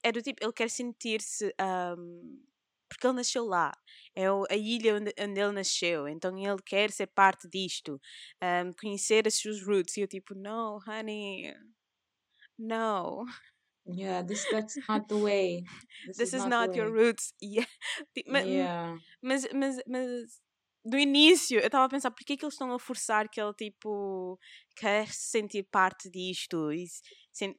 [0.04, 1.56] É do tipo, ele quer sentir-se.
[1.98, 2.44] Um,
[2.90, 3.72] porque ele nasceu lá.
[4.14, 6.10] É a ilha onde, onde, ele nasceu.
[6.10, 8.00] Então ele quer ser parte disto.
[8.44, 9.96] Um, conhecer as suas roots.
[9.96, 11.56] E eu tipo, no, honey.
[12.60, 13.26] No.
[13.86, 15.63] Yeah, this that's not the way.
[16.08, 17.34] This, this is, is, not, not your roots.
[17.41, 17.65] Yeah.
[18.28, 18.96] Mas, yeah.
[19.22, 20.41] Mas, mas, mas
[20.86, 23.54] do início eu estava a pensar por que, que eles estão a forçar que ele
[23.54, 24.39] tipo
[24.76, 26.86] quer sentir parte disto e
[27.32, 27.56] sen...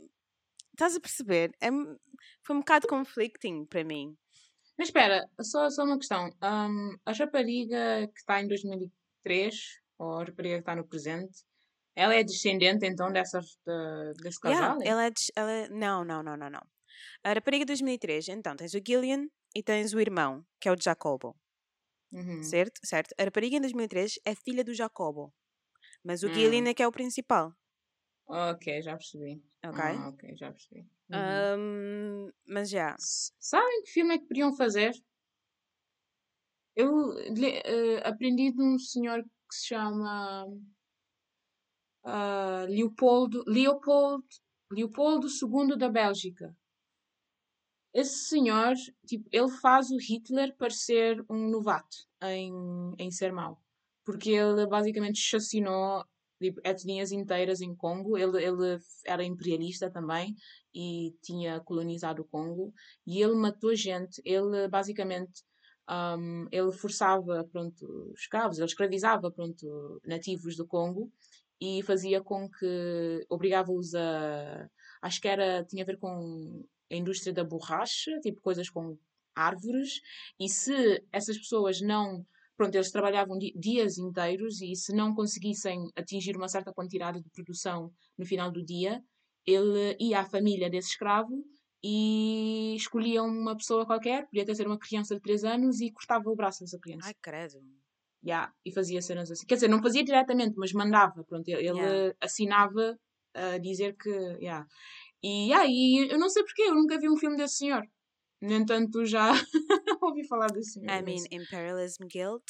[0.73, 1.53] estás a perceber?
[1.61, 1.69] É,
[2.43, 4.17] foi um bocado conflicting para mim.
[4.79, 6.31] Mas espera, só, só uma questão.
[6.43, 9.55] Um, a rapariga que está em 2003,
[9.99, 11.45] ou a rapariga que está no presente,
[11.97, 14.81] ela é descendente então dessa, de, desse casal?
[14.81, 16.63] Yeah, ela é, ela é, Não, não, não, não, não.
[17.23, 20.81] A rapariga de 2003, então tens o Gillian e tens o irmão, que é o
[20.81, 21.37] Jacobo.
[22.13, 22.43] Uhum.
[22.43, 22.81] Certo?
[22.85, 23.15] Certo.
[23.19, 25.33] A rapariga em 2003 é filha do Jacobo.
[26.05, 26.35] Mas o hum.
[26.35, 27.53] Gillian é que é o principal.
[28.27, 29.43] Ok, já percebi.
[29.65, 29.81] Ok?
[29.81, 30.89] Ah, ok, já percebi.
[31.11, 32.29] Uhum.
[32.29, 32.97] Um, mas já.
[32.99, 34.93] Sabem que filme é que podiam fazer?
[36.77, 40.47] Eu uh, aprendi de um senhor que se chama
[42.05, 44.25] uh, Leopoldo, Leopold,
[44.71, 46.55] Leopoldo II da Bélgica.
[47.93, 48.75] Esse senhor,
[49.07, 52.53] tipo, ele faz o Hitler parecer um novato em,
[52.99, 53.61] em ser mau.
[54.05, 56.05] Porque ele basicamente chacinou
[56.43, 58.19] tipo, etnias inteiras em Congo.
[58.19, 60.35] Ele, ele era imperialista também
[60.75, 62.75] e tinha colonizado o Congo.
[63.07, 64.21] E ele matou gente.
[64.25, 65.45] Ele basicamente
[65.89, 71.13] um, ele forçava pronto, escravos, ele escravizava pronto, nativos do Congo
[71.61, 74.69] e fazia com que obrigava-os a.
[75.03, 78.97] Acho que era, tinha a ver com a indústria da borracha, tipo coisas com
[79.35, 80.01] árvores,
[80.39, 82.25] e se essas pessoas não.
[82.57, 87.93] Pronto, eles trabalhavam dias inteiros e se não conseguissem atingir uma certa quantidade de produção
[88.17, 89.03] no final do dia,
[89.45, 91.45] ele ia à família desse escravo
[91.83, 96.31] e escolhia uma pessoa qualquer, podia ter ser uma criança de 3 anos e cortava
[96.31, 97.09] o braço dessa criança.
[97.09, 97.61] Ai, credo.
[98.27, 99.47] Yeah, e fazia cenas assim.
[99.47, 101.23] Quer dizer, não fazia diretamente, mas mandava.
[101.25, 102.17] Pronto, ele yeah.
[102.21, 102.99] assinava
[103.35, 104.11] a dizer que.
[104.11, 104.67] Yeah.
[105.23, 107.83] E aí, eu não sei porquê, eu nunca vi um filme desse senhor.
[108.41, 109.33] No entanto, já
[110.03, 110.91] ouvi falar desse senhor.
[110.91, 112.45] I mean, imperialism guilt,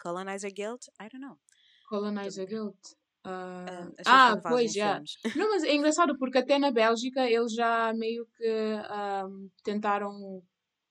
[0.00, 1.38] colonizer guilt, I don't know.
[1.88, 2.76] Colonizer guilt.
[3.26, 3.90] Uh...
[3.90, 5.02] Uh, ah, pois já.
[5.36, 10.42] Não, mas é engraçado porque até na Bélgica eles já meio que uh, tentaram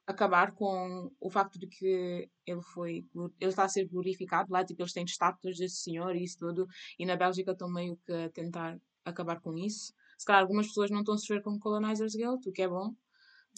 [0.09, 4.81] acabar com o facto de que ele foi ele está a ser glorificado lá, tipo,
[4.81, 6.67] eles têm estátuas desse senhor e isso tudo,
[6.97, 9.93] e na Bélgica estão meio que a tentar acabar com isso.
[10.17, 12.95] Se calhar algumas pessoas não estão a sofrer com Colonizers Guild, o que é bom,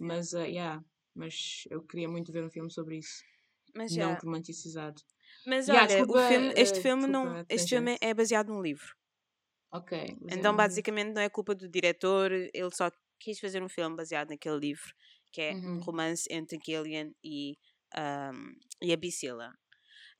[0.01, 0.83] mas, uh, yeah,
[1.15, 3.23] mas eu queria muito ver um filme sobre isso.
[3.73, 5.01] Mas, não romanticizado.
[5.45, 8.61] Mas yeah, olha, desculpa, filme, este, uh, filme, desculpa, não, este filme é baseado num
[8.61, 8.93] livro.
[9.71, 10.17] Ok.
[10.29, 14.59] Então, basicamente, não é culpa do diretor, ele só quis fazer um filme baseado naquele
[14.59, 14.93] livro,
[15.31, 15.77] que é uhum.
[15.77, 17.57] um romance entre Gillian e,
[17.97, 19.53] um, e a Bicila.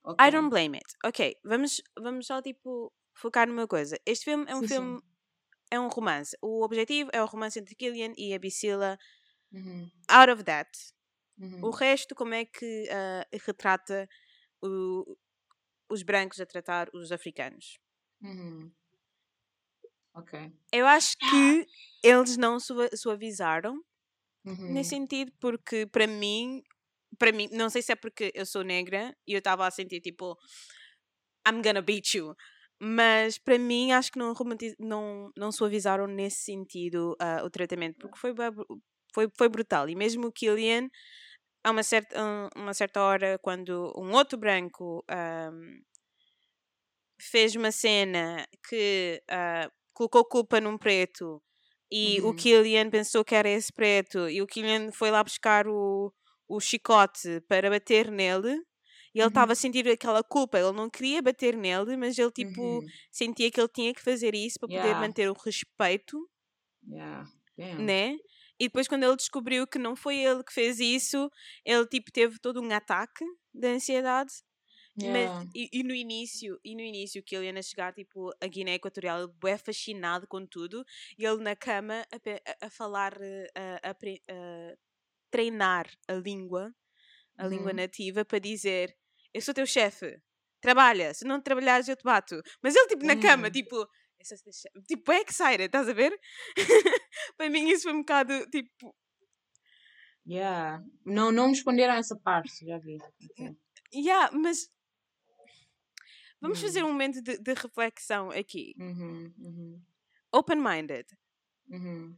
[0.04, 0.26] Okay.
[0.26, 0.96] I don't blame it.
[1.04, 3.96] Ok, vamos, vamos só tipo focar numa coisa.
[4.04, 5.06] Este filme é um sim, filme, sim.
[5.70, 6.36] é um romance.
[6.42, 8.98] O objetivo é o romance entre Gillian e a Bicila.
[9.52, 9.90] Uhum.
[10.08, 10.70] Out of that.
[11.38, 11.64] Uhum.
[11.64, 14.08] O resto, como é que uh, retrata
[14.62, 15.16] o,
[15.90, 17.78] os brancos a tratar os africanos?
[18.22, 18.72] Uhum.
[20.14, 20.52] Ok.
[20.72, 21.66] Eu acho que
[22.02, 23.82] eles não suavizaram
[24.44, 24.72] uhum.
[24.72, 26.62] nesse sentido, porque para mim,
[27.18, 30.00] para mim, não sei se é porque eu sou negra e eu estava a sentir
[30.00, 30.36] tipo
[31.46, 32.34] I'm gonna beat you.
[32.80, 34.34] Mas para mim acho que não,
[34.80, 38.34] não, não suavizaram nesse sentido uh, o tratamento, porque foi,
[39.14, 39.88] foi, foi brutal.
[39.88, 40.88] E mesmo o Killian,
[41.64, 42.16] a uma certa,
[42.56, 45.80] uma certa hora, quando um outro branco um,
[47.20, 51.40] fez uma cena que uh, colocou culpa num preto
[51.92, 52.30] e uhum.
[52.30, 56.10] o Killian pensou que era esse preto e o Killian foi lá buscar o,
[56.48, 58.54] o chicote para bater nele
[59.14, 59.52] e ele estava uhum.
[59.52, 62.86] a sentir aquela culpa, ele não queria bater nele, mas ele tipo uhum.
[63.10, 64.88] sentia que ele tinha que fazer isso para yeah.
[64.88, 66.16] poder manter o respeito,
[67.58, 67.78] yeah.
[67.78, 68.16] né?
[68.58, 71.30] E depois quando ele descobriu que não foi ele que fez isso,
[71.62, 74.32] ele tipo teve todo um ataque de ansiedade
[75.00, 75.40] Yeah.
[75.40, 78.74] Mas, e, e, no início, e no início, que ele ia chegar tipo a Guiné
[78.74, 80.84] Equatorial, ele é fascinado com tudo,
[81.18, 84.76] e ele na cama a, a, a falar, a, a, a,
[85.30, 86.74] treinar a língua,
[87.38, 87.50] a uhum.
[87.50, 88.94] língua nativa, para dizer:
[89.32, 90.20] Eu sou teu chefe,
[90.60, 92.40] trabalha, se não trabalhares eu te bato.
[92.62, 93.52] Mas ele tipo na cama, uhum.
[93.52, 93.88] tipo.
[94.86, 96.16] Tipo, é excited, estás a ver?
[97.36, 98.94] para mim isso foi um bocado tipo.
[100.24, 100.80] Yeah.
[101.04, 102.98] Não, não responderam a essa parte, já vi.
[103.32, 103.56] Okay.
[103.92, 104.68] Yeah, mas
[106.42, 106.66] Vamos uhum.
[106.66, 108.74] fazer um momento de, de reflexão aqui.
[108.76, 109.82] Uhum, uhum.
[110.32, 111.06] Open-minded.
[111.70, 112.16] Uhum.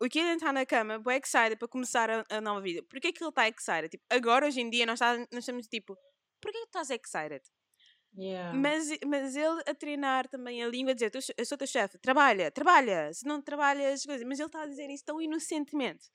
[0.00, 2.80] O Killian está na cama, bem excited para começar a, a, nova vida.
[2.84, 3.88] Porquê é que ele está excited?
[3.88, 5.98] Tipo, agora, hoje em dia, nós, tá, nós estamos tipo,
[6.40, 7.42] porquê que estás excited?
[8.16, 8.56] Yeah.
[8.56, 12.50] Mas, mas ele a treinar também a língua, a dizer, eu sou teu chefe, trabalha,
[12.52, 14.26] trabalha, se não trabalhas, coisas.
[14.26, 16.08] Mas ele está a dizer isso tão inocentemente.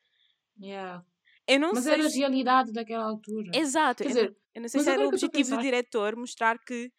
[0.60, 1.06] Yeah.
[1.48, 3.52] Eu não mas sei era a realidade daquela altura.
[3.54, 4.04] Exato.
[4.04, 6.92] Quer eu, dizer, não, eu não sei se era o objetivo do diretor mostrar que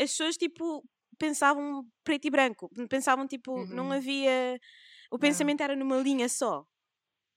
[0.00, 0.82] as pessoas tipo
[1.18, 3.66] pensavam preto e branco, pensavam tipo, uhum.
[3.66, 4.58] não havia.
[5.10, 6.64] O pensamento era numa linha só.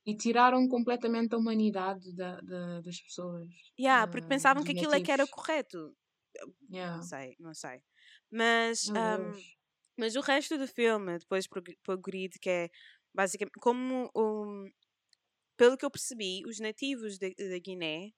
[0.06, 3.50] E tiraram completamente a humanidade da, da das pessoas.
[3.80, 5.96] Yeah, porque pensavam que aquilo é que era correto.
[6.72, 6.98] Yeah.
[6.98, 7.82] Não sei, não sei.
[8.32, 9.40] Mas, um,
[9.98, 11.46] mas o resto do filme, depois
[11.84, 12.70] progride, que é
[13.14, 14.66] basicamente como um,
[15.56, 17.28] pelo que eu percebi, os nativos da
[17.64, 18.12] Guiné,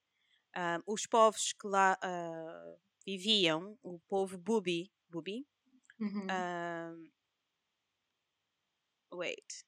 [0.56, 5.46] um, os povos que lá uh, viviam, o povo Bubi, Bubi,
[6.00, 6.28] uhum.
[6.28, 7.12] um,
[9.14, 9.66] wait,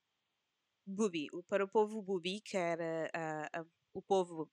[0.86, 4.50] Bubi, para o povo Bubi, que era uh, uh, o povo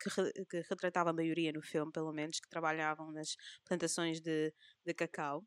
[0.00, 4.52] que, re, que, retratava a maioria no filme, pelo menos, que trabalhavam nas plantações de,
[4.84, 5.44] de cacau,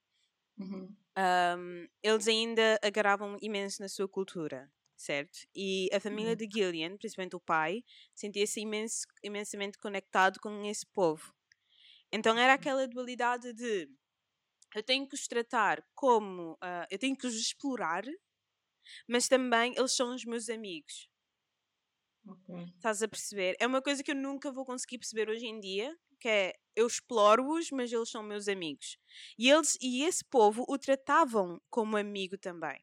[0.58, 0.96] uhum.
[1.18, 5.48] um, eles ainda agarravam imenso na sua cultura certo?
[5.56, 6.36] E a família uhum.
[6.36, 11.34] de Gillian, principalmente o pai, sentia-se imens imensamente conectado com esse povo.
[12.12, 13.90] Então era aquela dualidade de
[14.76, 18.04] eu tenho que os tratar como uh, eu tenho que os explorar,
[19.08, 21.10] mas também eles são os meus amigos.
[22.28, 22.66] Okay.
[22.76, 23.56] Estás a perceber?
[23.60, 26.86] É uma coisa que eu nunca vou conseguir perceber hoje em dia, que é eu
[26.86, 28.98] exploro-os, mas eles são meus amigos.
[29.38, 32.80] E eles e esse povo o tratavam como amigo também.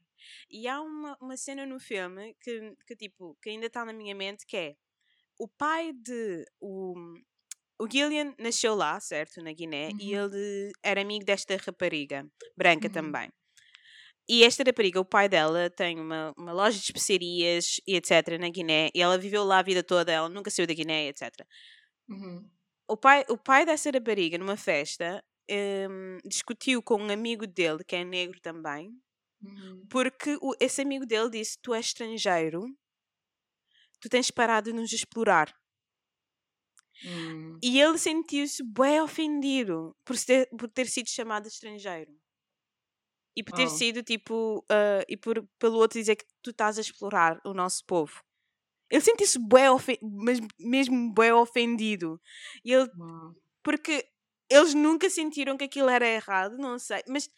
[0.50, 4.14] E há uma, uma cena no filme que, que tipo que ainda está na minha
[4.14, 4.76] mente que é
[5.38, 6.94] o pai de o,
[7.78, 9.42] o Gillian nasceu lá, certo?
[9.42, 9.98] Na Guiné, uhum.
[10.00, 12.92] e ele era amigo desta rapariga, branca uhum.
[12.92, 13.30] também.
[14.28, 18.38] E esta rapariga, o pai dela, tem uma, uma loja de especiarias e etc.
[18.40, 21.30] na Guiné, e ela viveu lá a vida toda, ela nunca saiu da Guiné, etc.
[22.08, 22.48] Uhum.
[22.88, 27.94] O, pai, o pai dessa rapariga, numa festa, um, discutiu com um amigo dele, que
[27.94, 28.90] é negro também,
[29.42, 29.86] uhum.
[29.88, 32.64] porque o, esse amigo dele disse: Tu és estrangeiro,
[34.00, 35.54] tu tens parado de nos explorar.
[37.04, 37.58] Hum.
[37.62, 42.12] E ele sentiu-se bem ofendido por ter, por ter sido chamado estrangeiro.
[43.36, 43.70] E por ter oh.
[43.70, 44.60] sido tipo.
[44.60, 48.22] Uh, e por, pelo outro dizer que tu estás a explorar o nosso povo.
[48.88, 52.20] Ele sente-se bué, ofen mas mesmo bué ofendido.
[52.64, 52.88] E ele,
[53.62, 54.08] porque
[54.48, 57.28] eles nunca sentiram que aquilo era errado, não sei, mas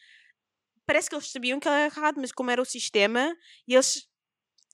[0.86, 3.34] parece que eles sabiam que era errado, mas como era o sistema,
[3.66, 4.06] e eles,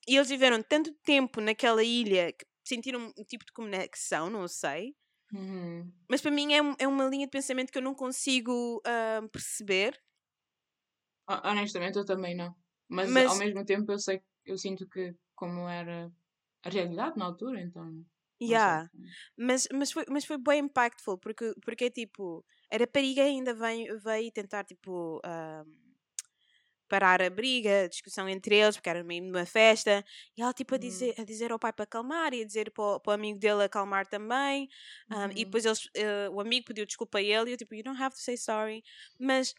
[0.08, 4.94] e eles viveram tanto tempo naquela ilha que sentiram um tipo de conexão, não sei.
[5.32, 5.90] Uhum.
[6.08, 9.98] Mas para mim é, é uma linha de pensamento que eu não consigo ah, perceber.
[11.28, 12.54] Ho- Honestamente, eu também não.
[12.88, 16.12] Mas, Mas- ao mesmo tempo, eu sei, eu sinto que como era
[16.62, 18.04] a realidade na altura, então.
[18.40, 18.90] Yeah.
[19.36, 24.30] Mas, mas, foi, mas foi bem impactful, porque, porque tipo, a rapariga ainda veio, veio
[24.32, 25.64] tentar, tipo, ahm,
[26.94, 30.04] parar a briga, a discussão entre eles, porque era meio de uma festa,
[30.36, 30.78] e ela, tipo, a Uhum.
[30.78, 33.38] dizer, a dizer ao pai para acalmar, e a dizer para o, para o amigo
[33.38, 34.68] dele acalmar também,
[35.10, 35.44] ahm, e Uhum.
[35.44, 38.14] depois eles, eh, o amigo pediu desculpa a ele, e eu, tipo, you don't have
[38.14, 38.82] to say sorry,
[39.18, 39.54] mas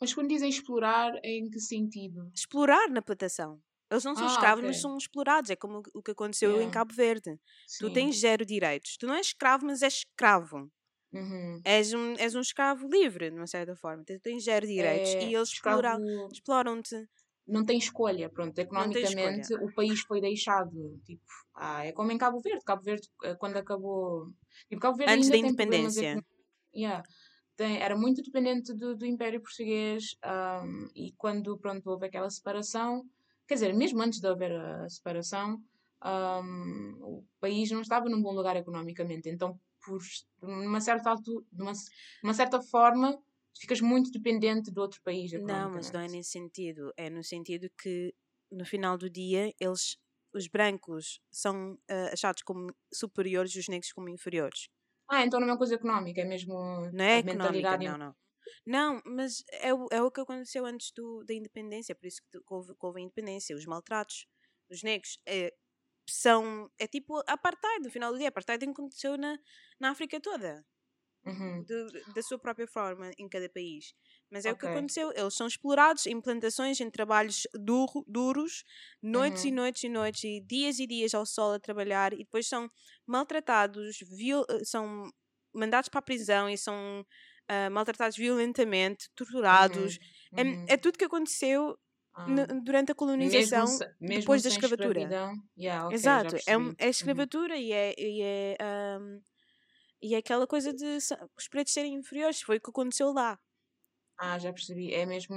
[0.00, 2.32] Mas quando dizem explorar, em que sentido?
[2.34, 3.60] explorar na plantação.
[3.90, 4.80] Eles não são Ah, escravos, mas ok.
[4.80, 5.50] são explorados.
[5.50, 6.70] É como o que aconteceu em Yeah.
[6.70, 7.38] Cabo Verde.
[7.78, 7.90] Tu Sim.
[7.90, 8.96] tens zero direitos.
[8.96, 10.70] Tu não és escravo, mas és escravo.
[11.12, 11.60] Uhum.
[11.64, 14.04] És um, és um escravo livre, de uma certa forma.
[14.04, 17.08] Tu tens zero direitos É, e eles escravo exploram- exploram-te.
[17.46, 21.22] não tem escolha, pronto, economicamente o país foi deixado, tipo,
[21.54, 24.26] ah, é como em Cabo Verde, Cabo Verde eh, quando acabou,
[24.68, 26.20] tipo, Cabo Verde Antes da independência.
[26.74, 27.02] Yeah.
[27.56, 33.02] Tem- era muito dependente do, do Império Português ahm, e quando, pronto, houve aquela separação,
[33.48, 35.58] quer dizer, mesmo antes de haver a separação,
[36.02, 40.00] ahm, o país não estava num bom lugar economicamente, então, por
[40.42, 41.72] numa certa altura, de uma,
[42.24, 43.22] uma certa forma,
[43.58, 46.92] ficas muito dependente do outro país Não, mas não é nesse sentido.
[46.96, 48.14] É no sentido que,
[48.50, 49.98] no final do dia, eles,
[50.34, 54.68] os brancos, são ah, achados como superiores e os negros como inferiores.
[55.08, 56.54] Ah, então não é uma coisa económica, é mesmo
[56.90, 57.82] Não é a económica, mentalidade.
[57.82, 58.16] não, não.
[58.66, 62.38] Não, mas é, o- é o que aconteceu antes do, da independência, por isso que
[62.48, 63.56] houve, houve a independência.
[63.56, 64.26] Os maltratos
[64.70, 65.52] dos negros é,
[66.08, 66.70] são.
[66.78, 68.28] É tipo apartheid, no final do dia.
[68.28, 69.38] Apartheid aconteceu na,
[69.80, 70.64] na África toda,
[71.24, 71.68] Uhum.
[71.68, 73.94] de- da sua própria forma, em cada país.
[74.30, 75.12] Mas é o que aconteceu.
[75.14, 78.64] Eles são explorados em plantações, em trabalhos duro, duros,
[79.02, 79.52] noites e Uhum.
[79.52, 82.70] noites e noites, e dias e dias ao sol a trabalhar, e depois são
[83.06, 85.10] maltratados, viol- eh, são
[85.54, 87.04] mandados para a prisão e são
[87.48, 89.98] ah, maltratados violentamente, torturados.
[89.98, 90.36] Uhum.
[90.36, 90.74] É, Uhum.
[90.74, 91.78] é tudo que aconteceu
[92.16, 92.24] Ah.
[92.64, 95.00] durante a Mesmo colonização se- mesmo depois da escravatura.
[95.58, 96.90] Yeah, ok, já Exato, é, um- é Uhum.
[96.90, 99.20] escravatura e é, e é, ahm,
[100.02, 100.98] e é aquela coisa de
[101.36, 103.38] os pretos serem inferiores, foi o que aconteceu lá.
[104.18, 104.92] Ah, já percebi.
[104.94, 105.34] É mesmo.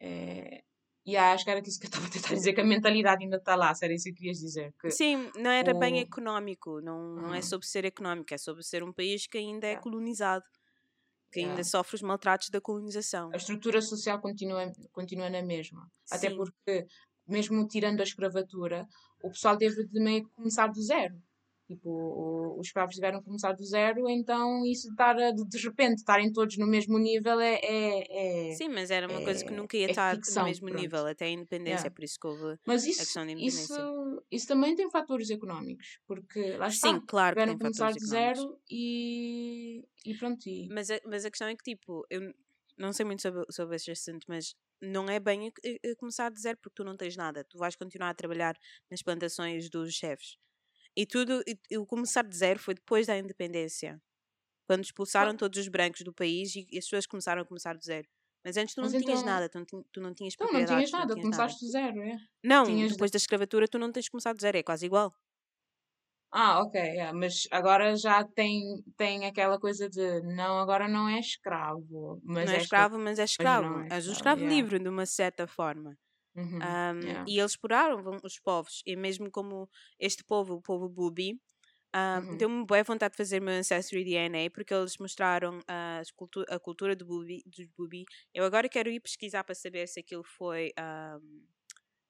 [0.00, 0.62] É...
[1.06, 3.36] Yeah, acho que era isso que eu estava a tentar dizer, que a mentalidade ainda
[3.38, 4.74] está lá, se era isso que querias dizer.
[4.80, 4.90] Que...
[4.90, 7.42] Sim, não era bem o- económico, não, não é Uhum.
[7.42, 10.44] sobre ser económico, é sobre ser um país que ainda é colonizado,
[11.30, 11.64] que ainda Yeah.
[11.64, 13.30] sofre os maltratos da colonização.
[13.32, 15.90] A estrutura social continua, continua na mesma.
[16.10, 16.36] Até Sim.
[16.36, 16.86] porque,
[17.26, 18.86] mesmo tirando a escravatura,
[19.22, 21.14] o pessoal teve de meio que começar do zero.
[21.70, 25.58] Tipo, os escravos tiveram que começar do zero, então isso de estar a- de, de
[25.58, 27.60] repente estarem todos no mesmo nível é.
[27.62, 30.48] é, é- Sim, mas era uma coisa que é- nunca ia é estar ficção, no
[30.48, 30.80] mesmo pronto.
[30.80, 31.90] nível, até a independência, Yeah.
[31.94, 32.58] por isso que houve.
[32.66, 34.22] Mas isso, questão da isso, independência.
[34.32, 38.58] isso também tem fatores económicos, porque lá está, Sim, claro tiveram que começar de zero
[38.68, 40.44] e, e pronto.
[40.48, 42.34] E, Mas a, mas a questão é que, tipo, eu
[42.76, 46.30] não sei muito sobre, sobre esse assunto, mas não é bem a, a- a começar
[46.30, 47.44] de zero porque tu não tens nada.
[47.44, 48.56] Tu vais continuar a trabalhar
[48.90, 50.36] nas plantações dos chefes.
[51.00, 53.92] E tudo, e, o começar de zero foi depois da independência.
[54.68, 57.84] Quando expulsaram todos os brancos do país e, e as pessoas começaram a começar de
[57.84, 58.08] zero.
[58.44, 60.52] Mas antes tu não Mas tinhas então- nada, tu não, tu não tinhas então não
[60.52, 61.36] propriedades, tinhas nada, tinhas nada.
[61.36, 62.16] começaste de zero, é?
[62.44, 65.14] Não, tinhas de- depois da escravatura tu não tens começado de zero, é quase igual.
[66.32, 71.18] Ah, ok, é, mas agora já tem, tem aquela coisa de não, agora não é
[71.18, 72.20] escravo.
[72.24, 73.68] Mas não é escravo, mas é escravo.
[73.68, 74.54] não é És um escravo, escravo yeah.
[74.56, 75.98] livre, de uma certa forma.
[76.34, 77.26] Uhum, Um, yeah.
[77.26, 79.68] E eles exploraram os povos, e mesmo como
[79.98, 81.40] este povo, o povo Bubi,
[81.96, 82.36] um, Uhum.
[82.36, 86.96] deu-me boa vontade de fazer meu Ancestry DNA porque eles mostraram a, cultu a cultura
[86.96, 88.04] do Bubi, dos Bubi.
[88.34, 91.46] Eu agora quero ir pesquisar para saber se aquilo foi, um,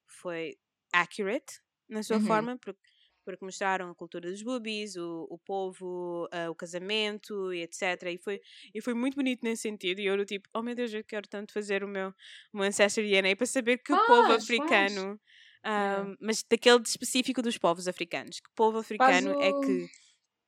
[0.07, 0.57] foi
[0.93, 2.19] accurate na sua Uhum.
[2.19, 2.79] forma, porque,
[3.23, 7.81] porque mostraram a cultura dos Bubis, o, o povo, ah, o casamento e etc.
[8.13, 8.41] E foi,
[8.73, 9.99] e foi muito bonito nesse sentido.
[9.99, 12.09] E eu, do tipo, oh meu Deus, eu quero tanto fazer o meu,
[12.53, 14.43] o meu Ancestry DNA para saber que o povo Faz, faz.
[14.43, 15.19] africano.
[15.63, 18.39] Um, mas daquele específico dos povos africanos.
[18.39, 19.87] Que povo africano é o- que.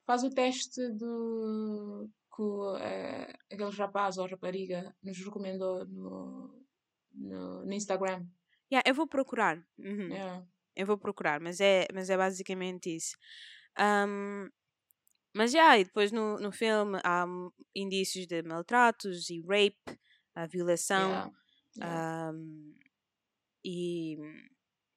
[0.05, 6.65] Faz o teste do que o, eh, aquele rapaz ou rapariga nos recomendou no,
[7.13, 8.25] no, no Instagram.
[8.71, 9.57] Yeah, eu vou procurar.
[9.77, 10.07] Uhum.
[10.09, 10.43] Yeah.
[10.75, 13.15] Eu vou procurar, mas é, mas é basicamente isso.
[13.79, 14.49] Um,
[15.35, 17.25] mas já, e depois no, no filme há
[17.75, 19.99] indícios de maltratos e rape,
[20.35, 21.09] a violação.
[21.09, 21.29] Yeah.
[21.75, 22.31] Yeah.
[22.33, 22.75] um,
[23.65, 24.17] e,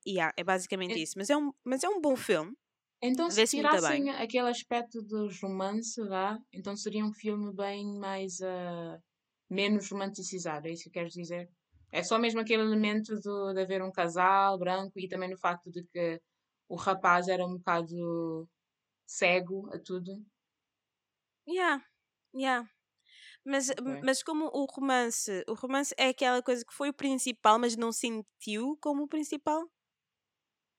[0.07, 1.15] yeah, é basicamente É- isso.
[1.17, 2.55] Mas é, um, mas é um bom filme.
[3.03, 8.41] Então, se tirassem aquele aspecto dos romance, vá, então seria um filme bem mais.
[8.43, 8.99] ah,
[9.51, 11.49] menos romanticizado, é isso que queres dizer?
[11.93, 15.71] É só mesmo aquele elemento do, de haver um casal branco e também no facto
[15.71, 16.21] de que
[16.69, 18.49] o rapaz era um bocado
[19.07, 20.25] cego a tudo.
[21.47, 21.81] Yeah,
[22.35, 22.67] yeah.
[23.45, 23.73] Mas,
[24.03, 27.93] mas como o romance, o romance é aquela coisa que foi o principal, mas não
[27.93, 29.71] sentiu como o principal.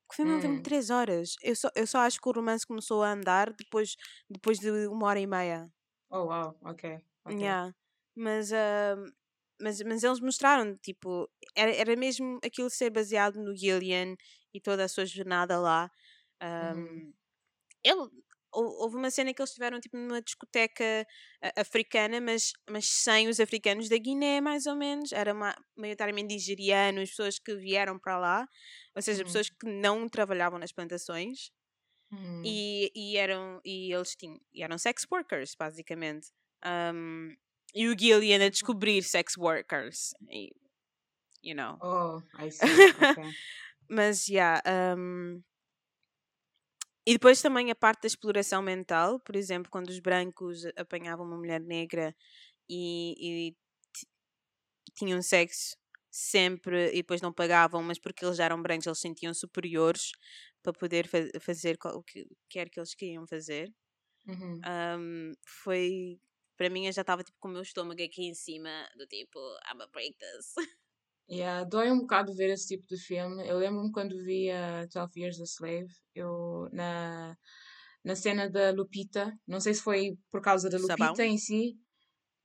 [0.10, 0.68] O filme Hum.
[0.68, 1.36] 3 horas.
[1.42, 3.96] Eu só, eu só acho que o romance começou a andar depois,
[4.30, 5.72] depois de uma hora e meia.
[6.12, 6.84] Oh, wow, ok.
[7.26, 7.42] ok.
[7.42, 7.74] Yeah.
[8.16, 8.96] Mas, ah,
[9.62, 14.16] mas, mas eles mostraram, tipo, era, era mesmo aquilo ser baseado no Gillian
[14.54, 15.90] e toda a sua jornada lá.
[16.60, 16.78] Uhum.
[16.78, 17.14] Um,
[17.84, 18.00] ele,
[18.54, 21.06] hou- houve uma cena que eles estiveram tipo numa discoteca
[21.58, 25.12] africana, mas, mas sem os africanos da Guiné, mais ou menos.
[25.12, 28.48] Era ma- maioritariamente nigerianos, pessoas que vieram para lá,
[28.96, 29.26] ou seja, Uhum.
[29.26, 31.52] pessoas que não trabalhavam nas plantações
[32.12, 32.62] Hum.
[32.62, 36.30] e, e eram e eles tinham e eram sex workers basicamente
[36.66, 37.36] Um,
[37.78, 40.52] e o Gillian a descobrir sex workers e,
[41.44, 42.86] you know Oh, I see.
[42.96, 43.18] ok.
[43.90, 44.62] mas já
[44.98, 45.42] um,
[47.06, 51.38] e depois também a parte da exploração mental por exemplo quando os brancos apanhavam uma
[51.38, 52.16] mulher negra
[52.70, 53.58] e, e
[53.94, 54.08] ti-
[54.96, 55.78] tinham sexo
[56.12, 60.12] sempre e depois não pagavam mas porque eles eram brancos eles se sentiam superiores
[60.64, 63.72] para poder fa- fazer o que quer que eles queriam fazer
[64.28, 64.68] Uhum.
[64.68, 66.20] um, foi
[66.58, 69.40] para mim eu já estava tipo com o meu estômago aqui em cima do tipo
[69.72, 70.56] I'm a break this
[71.30, 73.46] Yeah, dói um bocado ver esse tipo de filme.
[73.46, 77.36] Eu lembro-me quando vi a 12 Years a Slave, eu na,
[78.02, 81.26] na cena da Lupita, não sei se foi por causa da Lupita sabão?
[81.26, 81.78] em si,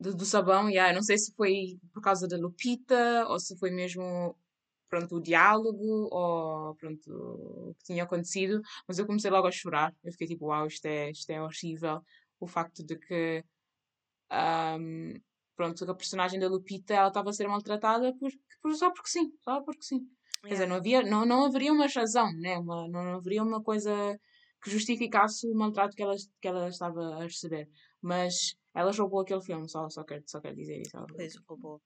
[0.01, 3.71] do, do sabão, yeah, não sei se foi por causa da Lupita ou se foi
[3.71, 4.37] mesmo
[4.89, 9.95] pronto, o diálogo ou pronto, o que tinha acontecido, mas eu comecei logo a chorar.
[10.05, 12.03] Eu fiquei tipo, uau, isto é, isto é horrível.
[12.41, 13.45] O facto de que
[14.33, 15.15] ahm,
[15.57, 18.31] pronto, a personagem da Lupita ela estava a ser maltratada por,
[18.63, 20.01] por- só porque sim, só porque sim.
[20.47, 20.69] Quer dizer, Yeah.
[20.69, 22.59] não, havia, não, não haveria uma razão, né?
[22.59, 23.93] uma, não, haveria uma coisa
[24.63, 27.69] que justificasse o maltrato que ela, que ela estava a receber.
[28.01, 30.97] Mas ela roubou aquele filme, só, só, quero, só quero dizer isso.
[31.15, 31.81] Pois, roubou.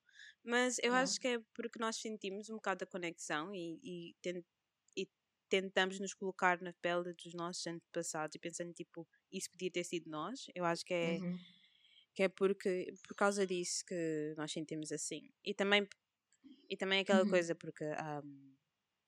[0.45, 1.03] Mas eu Yeah.
[1.03, 4.45] acho que é porque nós sentimos um bocado a conexão e, e, ten-
[4.97, 5.07] e
[5.49, 10.09] tentamos nos colocar na pele dos nossos antepassados e pensando, tipo, isso podia ter sido
[10.09, 10.47] nós.
[10.55, 11.39] Eu acho que é, Uhum.
[12.17, 15.29] Que é porque, por causa disso que nós sentimos assim.
[15.45, 15.87] E também,
[16.69, 17.31] e também aquela Uhum.
[17.31, 18.55] coisa, porque ahm,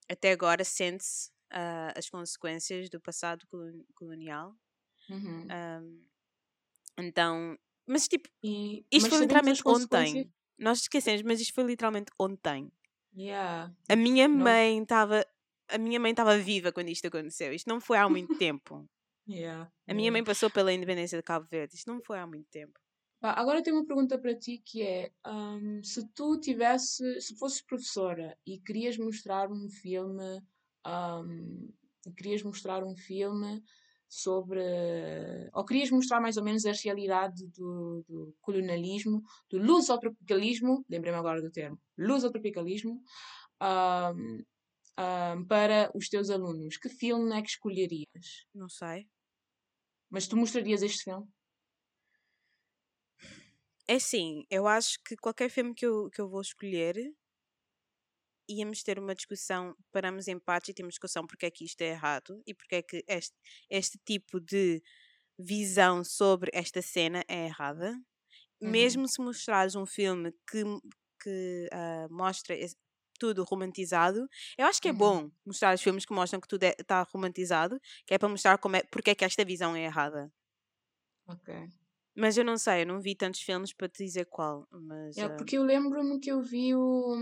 [0.07, 4.55] até agora sente-se ah, as consequências do passado colon- colonial.
[5.09, 5.47] Uhum.
[5.49, 6.05] Ahm,
[6.99, 7.57] então,
[7.87, 10.31] mas tipo, E, isto mas foi literalmente ontem.
[10.57, 12.71] Nós esquecemos, mas isto foi literalmente ontem.
[13.17, 13.73] Yeah.
[13.89, 15.25] A minha Não- mãe estava.
[15.67, 17.53] A minha mãe estava viva quando isto aconteceu.
[17.53, 18.87] Isto não foi há muito tempo.
[19.27, 19.71] Yeah.
[19.87, 21.75] A minha mãe passou pela independência de Cabo Verde.
[21.75, 22.79] Isto não foi há muito tempo.
[23.19, 27.61] Pá, agora tenho uma pergunta para ti que é, hum, se tu tivesse, se fosses
[27.61, 30.41] professora e querias mostrar um filme,
[30.87, 31.69] hum,
[32.15, 33.61] querias mostrar um filme
[34.07, 34.61] sobre,
[35.53, 41.41] ou querias mostrar mais ou menos a realidade do, do colonialismo, do lusotropicalismo, lembrei-me agora
[41.41, 43.01] do termo, lusotropicalismo,
[43.61, 44.43] hum,
[44.97, 48.45] hum, para os teus alunos, que filme é que escolherias?
[48.55, 49.07] Não sei.
[50.09, 51.27] Mas tu mostrarias este filme?
[53.89, 56.95] É assim, eu acho que qualquer filme que eu, que eu vou escolher
[58.49, 61.89] íamos ter uma discussão, paramos em partes e temos discussão porque é que isto é
[61.89, 63.35] errado e porque é que este,
[63.69, 64.81] este tipo de
[65.39, 67.95] visão sobre esta cena é errada.
[68.63, 68.99] Uhum.
[68.99, 70.63] Mesmo se mostrares um filme que,
[71.23, 72.55] que ah, mostra
[73.19, 74.27] tudo romantizado,
[74.57, 74.93] eu acho que é Uhum.
[74.93, 78.77] bom mostrar os filmes que mostram que tudo está romantizado, que é para mostrar como
[78.77, 80.31] é, porque é que esta visão é errada.
[81.25, 81.49] Ok.
[82.15, 84.67] Mas eu não sei, eu não vi tantos filmes para te dizer qual.
[84.71, 87.15] Mas, É, porque eu lembro-me que eu vi o.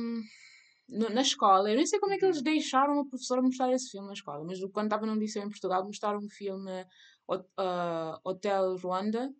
[0.89, 2.25] no- na escola, eu nem sei como é que Uhum.
[2.25, 5.49] eles deixaram a professora mostrar esse filme na escola, mas quando estava num liceu em
[5.49, 6.85] Portugal, mostraram um filme
[7.57, 9.31] ah, Hotel Ruanda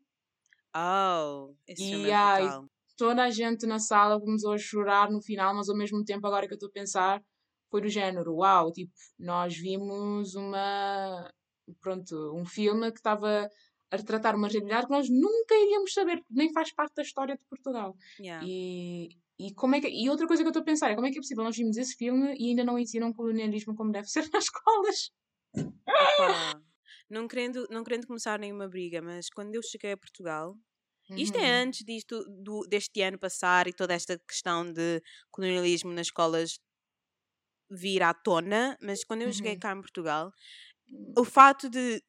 [0.73, 2.69] Oh, esse E, filme é brutal.
[2.97, 6.47] toda a gente na sala começou a chorar no final, mas ao mesmo tempo, agora
[6.47, 7.21] que eu estou a pensar,
[7.69, 11.29] foi do género, uau, tipo, nós vimos uma,
[11.81, 13.49] pronto, um filme que estava
[13.91, 17.35] a retratar uma realidade que nós nunca iríamos saber, porque nem faz parte da história
[17.35, 17.95] de Portugal.
[18.17, 18.47] Yeah.
[18.49, 19.09] E,
[19.39, 21.11] e, como é que, e outra coisa que eu estou a pensar é como é
[21.11, 24.27] que é possível nós vimos esse filme e ainda não ensinam colonialismo como deve ser
[24.33, 25.11] nas escolas?
[25.99, 26.61] Opa,
[27.09, 30.55] não, querendo, não querendo começar nenhuma briga, mas quando eu cheguei a Portugal,
[31.15, 31.63] isto é Uhum.
[31.63, 36.59] antes disto, do, deste ano passar e toda esta questão de colonialismo nas escolas
[37.69, 39.57] vir à tona, mas quando eu cheguei Uhum.
[39.57, 40.31] cá em Portugal,
[40.91, 41.17] Hum.
[41.17, 42.01] o fato de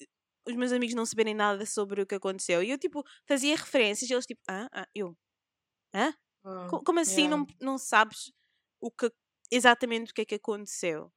[0.49, 4.11] os meus amigos não saberem nada sobre o que aconteceu, e eu tipo fazia referências
[4.11, 5.17] e eles tipo, ah, ah eu,
[5.95, 6.15] hã?
[6.45, 8.33] Ah, Co- Como assim yeah, não, não sabes
[8.81, 9.11] o que,
[9.51, 11.13] exatamente o que é que aconteceu?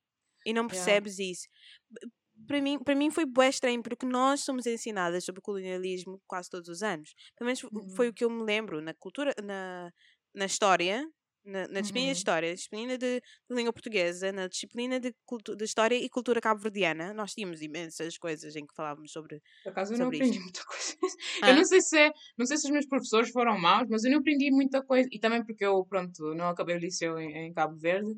[0.46, 0.98] E não yeah.
[0.98, 1.48] percebes isso?
[1.90, 2.02] B-
[2.48, 6.70] Para mim, para mim foi bué estranho, porque nós somos ensinadas sobre colonialismo quase todos
[6.70, 7.14] os anos.
[7.38, 8.10] Pelo menos fo- foi Uhum.
[8.10, 9.92] o que eu me lembro na cultura, na,
[10.36, 11.08] na história,
[11.44, 12.18] na, na disciplina de Uhum.
[12.18, 15.14] história, disciplina de, de língua portuguesa, na disciplina de,
[15.58, 17.14] de história e cultura cabo-verdiana.
[17.14, 20.40] Nós tínhamos imensas coisas em que falávamos sobre, Por acaso eu não aprendi isto.
[20.40, 20.96] muita coisa.
[21.46, 21.56] Eu Hã?
[21.56, 24.20] não sei se é, não sei se os meus professores foram maus, mas eu não
[24.20, 25.08] aprendi muita coisa.
[25.12, 28.12] E também porque eu, pronto, não acabei o liceu em, em Cabo Verde,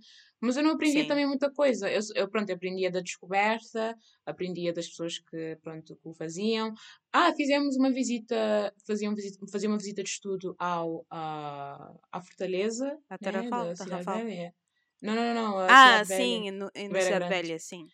[0.43, 1.07] mas eu não aprendi Sim.
[1.07, 1.89] também muita coisa.
[1.89, 6.73] Eu, eu, pronto, aprendia da descoberta, aprendia das pessoas que, pronto, que o faziam.
[7.11, 12.21] Ah, fizemos uma visita, fazia, um visita, fazia uma visita de estudo ao, à, à
[12.21, 14.53] Fortaleza, A né, Tarrafal, da Cidade Tarrafal.
[15.01, 17.29] Não, não, não, não, a Ah, Velha, sim, no, Beira Cidade.
[17.29, 17.87] Velha, sim.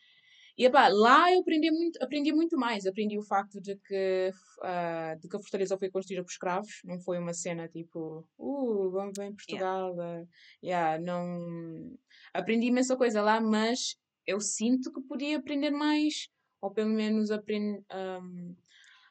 [0.60, 2.86] E epá, lá eu aprendi muito, aprendi muito mais.
[2.86, 4.32] Aprendi o facto de que,
[4.62, 8.92] ah, de que a Fortaleza foi construída por escravos, não foi uma cena tipo, uh,
[8.92, 9.64] vamos ver em Yeah.
[9.64, 9.96] Portugal.
[10.02, 10.24] ah,
[10.64, 11.98] yeah, não...
[12.34, 13.96] Aprendi imensa coisa lá, mas
[14.28, 16.28] eu sinto que podia aprender mais,
[16.62, 18.54] ou pelo menos aprend, ahm,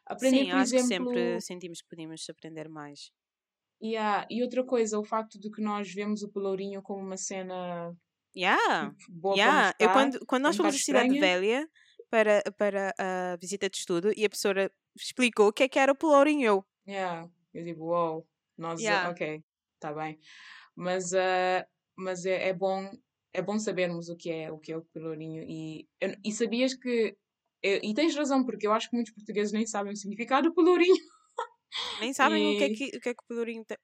[0.07, 0.91] aprender, Sim, por acho que exemplo.
[0.93, 3.11] sempre sentimos que podíamos aprender mais.
[3.83, 7.97] Yeah, e outra coisa, o facto de que nós vemos o Pelourinho como uma cena
[8.39, 9.75] Yeah, boa yeah.
[9.81, 11.19] Eu quando, quando nós fomos à Cidade.
[11.19, 11.69] Velha
[12.09, 15.91] para, para a visita de estudo e a professora explicou o que é que era
[15.91, 16.65] o Pelourinho, eu.
[16.87, 17.29] Yeah.
[17.53, 18.27] Eu digo, uou,
[18.57, 19.11] nós, Yeah.
[19.11, 19.43] ok,
[19.81, 20.21] tá bem.
[20.77, 21.67] Mas, ah,
[21.97, 22.89] mas é, é bom,
[23.33, 25.89] é bom sabermos o que é o que é o pelourinho e,
[26.25, 27.17] e sabias que
[27.63, 30.95] e tens razão, porque eu acho que muitos portugueses nem sabem o significado do pelourinho.
[32.01, 33.77] Nem sabem o que é E que o, que é que o Pelourinho tem.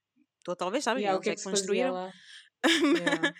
[0.46, 2.12] Ou talvez sabem, yeah, o que é que que construíram.
[2.64, 3.34] Yeah.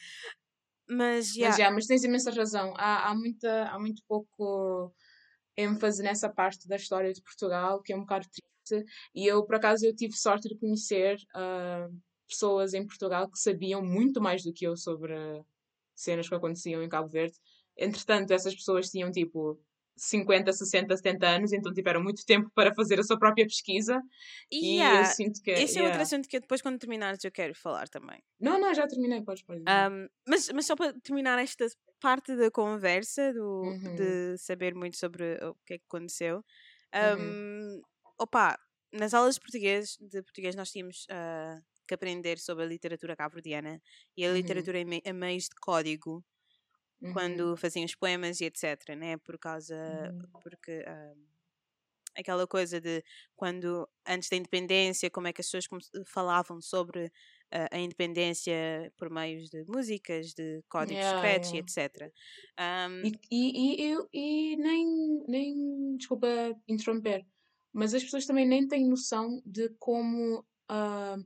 [0.95, 2.73] Mas, Mas, yeah, já, mas tens imensa razão.
[2.77, 4.93] Há, há, muita, há muito pouco
[5.57, 8.87] ênfase nessa parte da história de Portugal, que é um bocado triste.
[9.15, 11.89] E eu, por acaso, eu tive sorte de conhecer ah,
[12.29, 15.15] pessoas em Portugal que sabiam muito mais do que eu sobre
[15.95, 17.37] cenas que aconteciam em Cabo Verde.
[17.77, 19.61] Entretanto, essas pessoas tinham tipo
[19.97, 24.03] 50, 60, 70 anos, então tiveram muito tempo para fazer a sua própria pesquisa.
[24.51, 25.05] E eu yeah.
[25.07, 25.51] sinto que.
[25.51, 26.03] Esse é outro yeah.
[26.03, 28.23] assunto que eu depois, quando terminares, eu quero falar também.
[28.41, 29.63] Não, não, já terminei, podes, podes.
[29.63, 31.67] Um, mas, mas só para terminar esta
[32.01, 33.95] parte da conversa, do, Uhum.
[33.95, 36.45] de saber muito sobre o que é que aconteceu.
[36.95, 37.79] Uhum.
[37.79, 37.83] Um,
[38.19, 38.59] opa,
[38.93, 43.81] nas aulas de português, de português nós tínhamos ah, que aprender sobre a literatura cabo-verdiana
[44.17, 44.35] e a Uhum.
[44.35, 46.23] literatura me- em meios de código
[47.05, 47.11] Uhum.
[47.11, 49.17] quando faziam os poemas e etc, né?
[49.19, 50.43] Por causa, Uhum.
[50.43, 51.15] porque ah,
[52.17, 53.03] aquela coisa de
[53.37, 55.67] quando antes da independência, como é que as pessoas
[56.07, 57.11] falavam sobre
[57.53, 61.53] ah, a independência por meios de músicas, de códigos Yeah, secretos yeah.
[61.53, 62.13] e etc.
[62.61, 63.43] Um, E, e,
[63.83, 64.87] e, eu, e nem,
[65.29, 66.27] nem, desculpa
[66.67, 67.27] interromper,
[67.73, 70.45] mas as pessoas também nem têm noção de como.
[70.69, 71.17] ah,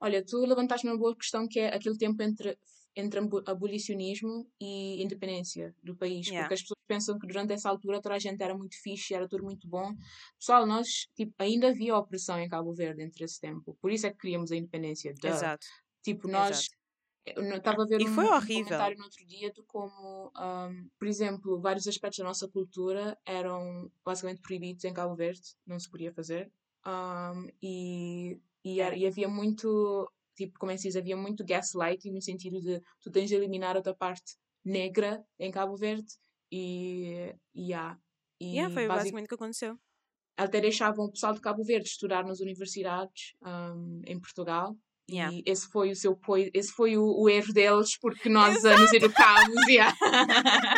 [0.00, 2.58] olha, tu levantaste uma boa questão que é aquele tempo entre,
[2.96, 6.36] entre abolicionismo e independência do país, Yeah.
[6.36, 9.28] porque as pessoas pensam que durante essa altura toda a gente era muito fixe, era
[9.28, 9.94] tudo muito bom.
[10.38, 14.10] Pessoal, nós tipo, ainda havia opressão em Cabo Verde entre esse tempo, por isso é
[14.10, 15.14] que queríamos a independência.
[15.14, 15.28] duh.
[15.28, 15.66] exato.
[16.02, 16.76] Tipo, nós Exato.
[17.26, 18.52] eu estava a ver E um, foi um horrível.
[18.52, 23.90] comentário no outro dia de como, ahm, por exemplo, vários aspectos da nossa cultura eram
[24.04, 26.52] basicamente proibidos em Cabo Verde, não se podia fazer.
[26.84, 28.96] Ahm, e, e, Era.
[28.96, 32.80] e havia muito, tipo, como é que se diz, havia muito gaslighting no sentido de
[33.02, 36.08] tu tens de eliminar outra parte negra em Cabo Verde
[36.52, 37.96] e, e há.
[38.40, 39.76] E Yeah, foi basic- basicamente o que aconteceu.
[40.36, 44.76] até deixavam o pessoal de Cabo Verde estudar nas universidades ahm, em Portugal.
[45.10, 45.34] Yeah.
[45.34, 46.18] E esse foi o seu
[46.52, 49.66] esse foi o, o erro deles porque nós ah, nos educámos.
[49.66, 49.94] yeah.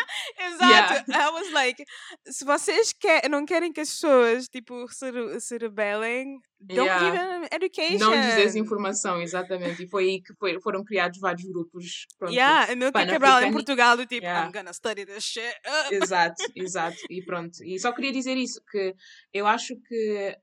[0.64, 1.10] Exato.
[1.10, 1.84] I was like,
[2.28, 7.04] se vocês quer, não querem que as pessoas tipo se, se rebelem, don't Yeah.
[7.04, 7.98] give them education.
[7.98, 9.82] Não lhes desinformação, exatamente.
[9.84, 12.06] E foi aí que foi- foram criados vários grupos.
[12.18, 12.32] Pronto.
[12.34, 14.46] Yeah, que Cabral em Portugal do tipo, Yeah.
[14.48, 15.54] I'm gonna study this shit.
[15.90, 16.96] Exato, exato.
[17.08, 17.62] E pronto.
[17.64, 18.94] E só queria dizer isso, que
[19.32, 20.36] eu acho que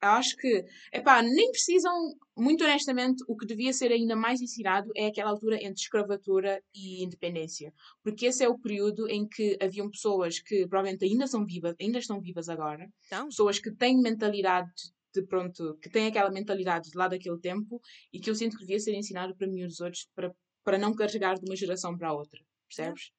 [0.00, 1.92] acho que, epá, nem precisam,
[2.36, 7.02] muito honestamente, o que devia ser ainda mais ensinado é aquela altura entre escravatura e
[7.04, 7.72] independência.
[8.02, 11.98] Porque esse é o período em que haviam pessoas que provavelmente ainda são vivas, ainda
[11.98, 14.70] estão vivas agora, Então, pessoas que têm mentalidade
[15.14, 17.80] de pronto, que têm aquela mentalidade de lá daquele tempo
[18.12, 20.32] e que eu sinto que devia ser ensinado para mim e os outros para,
[20.62, 23.10] para não carregar de uma geração para a outra, percebes?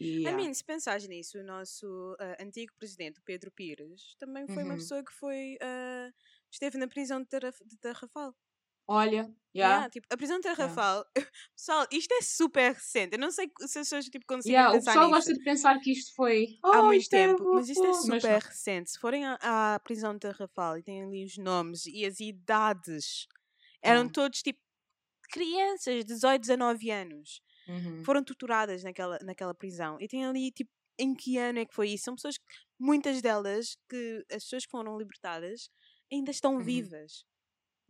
[0.00, 0.46] Yeah.
[0.46, 4.74] mean, se pensares nisso, o nosso ah, antigo presidente, o Pedro Pires, também foi uma
[4.74, 4.76] Uhum.
[4.76, 6.10] pessoa que foi, ah,
[6.50, 8.34] esteve na prisão de Tarraf- de Tarrafal.
[8.88, 9.88] Olha, Yeah, yeah.
[9.90, 10.78] tipo, a prisão de Yeah.
[10.82, 11.04] Tarrafal.
[11.56, 13.14] Pessoal, isto é super recente.
[13.14, 15.42] Eu não sei se as pessoas tipo, conseguem Yeah, o pensar pessoal nisto gosta de
[15.42, 18.24] pensar que isto foi há oh, muito isto é tempo, mas isto é fofo", mas
[18.24, 18.90] super recente.
[18.90, 23.26] Se forem à, à prisão de Tarrafal e têm ali os nomes e as idades,
[23.82, 24.10] eram Yeah.
[24.10, 24.60] todos tipo
[25.30, 27.42] crianças, 18, 19 anos.
[27.68, 28.04] Uhum.
[28.04, 29.98] Foram torturadas naquela, naquela prisão.
[30.00, 30.70] E tem ali tipo.
[30.98, 32.04] Em que ano é que foi isso?
[32.04, 32.44] São pessoas, que-
[32.78, 35.68] muitas delas, que as pessoas que foram libertadas
[36.10, 36.62] ainda estão Uhum.
[36.62, 37.26] vivas.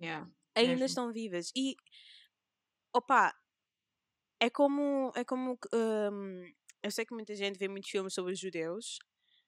[0.00, 0.28] Yeah.
[0.56, 0.86] ainda mesmo.
[0.86, 1.52] estão vivas.
[1.56, 1.76] E
[2.92, 3.32] opa,
[4.40, 6.52] é como é como hum,
[6.82, 8.98] eu sei que muita gente vê muitos filmes sobre os judeus,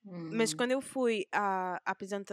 [0.05, 0.57] mas Uhum.
[0.57, 2.27] quando eu fui à, à prisão de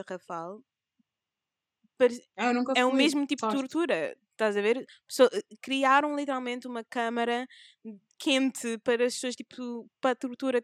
[1.97, 3.57] pare- Ah, é o mesmo tipo de sorte.
[3.69, 4.17] tortura.
[4.35, 4.85] Estás a ver?
[5.07, 5.29] Pessoa-
[5.61, 7.47] criaram literalmente uma câmara
[8.19, 10.63] quente para as pessoas, tipo, para tortura.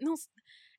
[0.00, 0.14] Não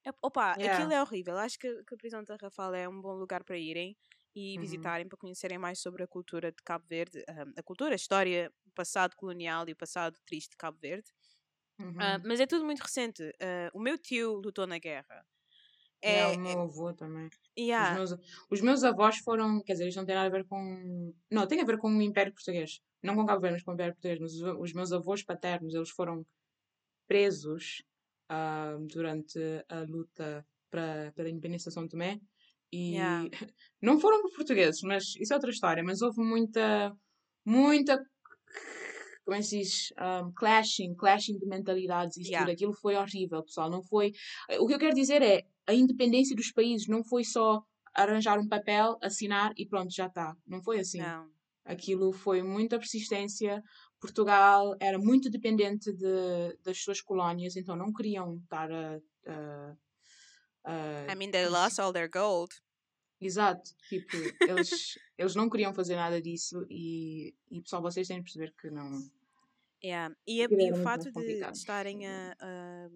[0.05, 0.93] é- Opa, aquilo Yeah.
[0.93, 1.37] é horrível.
[1.37, 3.97] Acho que, que a prisão de Tarrafal é um bom lugar para irem
[4.35, 4.59] e Uhum.
[4.59, 7.23] visitarem para conhecerem mais sobre a cultura de Cabo Verde,
[7.57, 11.11] a cultura, a história, o passado colonial e o passado triste de Cabo Verde.
[11.97, 12.25] Ah, Uhum.
[12.25, 13.23] mas é tudo muito recente.
[13.41, 15.25] Ah, o meu tio lutou na guerra.
[16.03, 17.27] Yeah, É, o meu avô também.
[17.27, 18.15] Os yeah, meus,
[18.49, 21.13] os meus avós foram, quer dizer, isto não tem nada a ver com.
[21.29, 22.79] Não, tem a ver com o Império Português.
[23.03, 24.19] Não com Cabo Verde, mas com o Império Português.
[24.19, 26.25] Mas os, os meus avós paternos, eles foram
[27.07, 27.83] presos
[28.29, 29.39] ah, durante
[29.69, 32.19] a luta para, pela independência de São Tomé.
[32.71, 33.29] E Yeah.
[33.81, 35.83] não foram por portugueses, mas isso é outra história.
[35.83, 36.95] Mas houve muita,
[37.45, 37.99] muita,
[39.25, 39.93] como é que se diz?
[39.99, 42.45] Um, clashing, clashing de mentalidades e Yeah.
[42.45, 42.53] tudo.
[42.53, 43.69] Aquilo foi horrível, pessoal.
[43.69, 44.13] Não foi.
[44.59, 48.47] O que eu quero dizer é a independência dos países não foi só arranjar um
[48.47, 50.35] papel, assinar e pronto, já está.
[50.47, 50.99] Não foi assim.
[50.99, 51.29] não.
[51.63, 53.61] Aquilo foi muita persistência.
[53.99, 58.99] Portugal era muito dependente de, das suas colónias, então não queriam estar a.
[59.27, 59.75] a-
[60.65, 62.51] a- I mean, they lost all their gold.
[63.19, 64.17] Exato, tipo,
[64.49, 68.71] eles, eles não queriam fazer nada disso e, e pessoal, vocês têm de perceber que
[68.71, 68.89] não.
[69.83, 70.15] Yeah.
[70.25, 72.89] E, e o fato de estarem a, a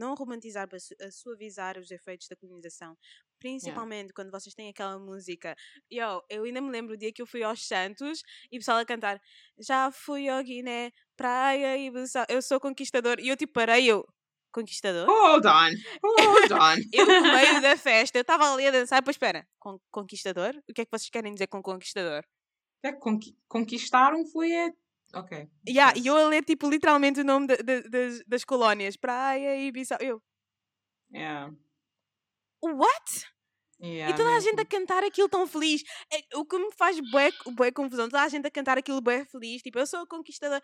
[0.00, 2.96] não romantizar, mas a suavizar os efeitos da colonização,
[3.38, 5.54] principalmente quando vocês têm aquela música.
[5.92, 8.78] Yo, eu ainda me lembro o dia que eu fui aos Santos e o pessoal
[8.78, 9.20] a cantar
[9.58, 13.16] Já fui ao Guiné, praia e Bissau, eu sou conquistador.
[13.20, 14.04] E eu tipo parei, eu,
[14.52, 15.06] conquistador?
[15.08, 15.70] Hold on,
[16.02, 16.76] hold on.
[16.92, 20.54] Eu no meio da festa, eu estava ali a dançar, pois espera, con- conquistador?
[20.68, 22.24] O que é que vocês querem dizer com conquistador?
[22.82, 24.72] É, conqui- conquistaram foi a.
[25.14, 25.48] Ok.
[25.68, 29.56] Yeah, e eu a ler tipo literalmente o nome da- da- das, das colónias, praia
[29.56, 29.98] e Bissau.
[30.00, 30.22] Eu,
[31.12, 31.52] Yeah,
[32.62, 33.26] what?
[33.82, 35.82] yeah, e toda a gente a cantar aquilo tão feliz.
[36.12, 39.24] É, o que me faz bué, bué confusão, toda a gente a cantar aquilo bué
[39.24, 39.60] feliz.
[39.62, 40.62] Tipo, eu sou a conquistadora.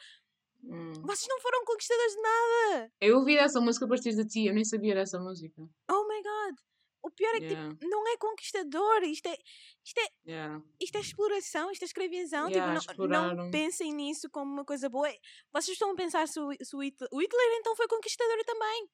[0.62, 0.92] Hum.
[1.02, 2.92] Vocês não foram conquistadores de nada.
[3.00, 5.60] Eu ouvi essa música a partir de ti, eu nem sabia dessa música.
[5.90, 6.58] Oh my god.
[7.06, 9.04] O pior é que Yeah, tipo, não é conquistador.
[9.04, 9.38] Isto é,
[9.84, 10.60] isto é, yeah.
[10.80, 12.48] isto é exploração, isto é escravidão.
[12.48, 15.08] Yeah, tipo, não, não pensem nisso como uma coisa boa.
[15.52, 18.90] Vocês estão a pensar se o, se o Hitler, o Hitler então foi conquistador também.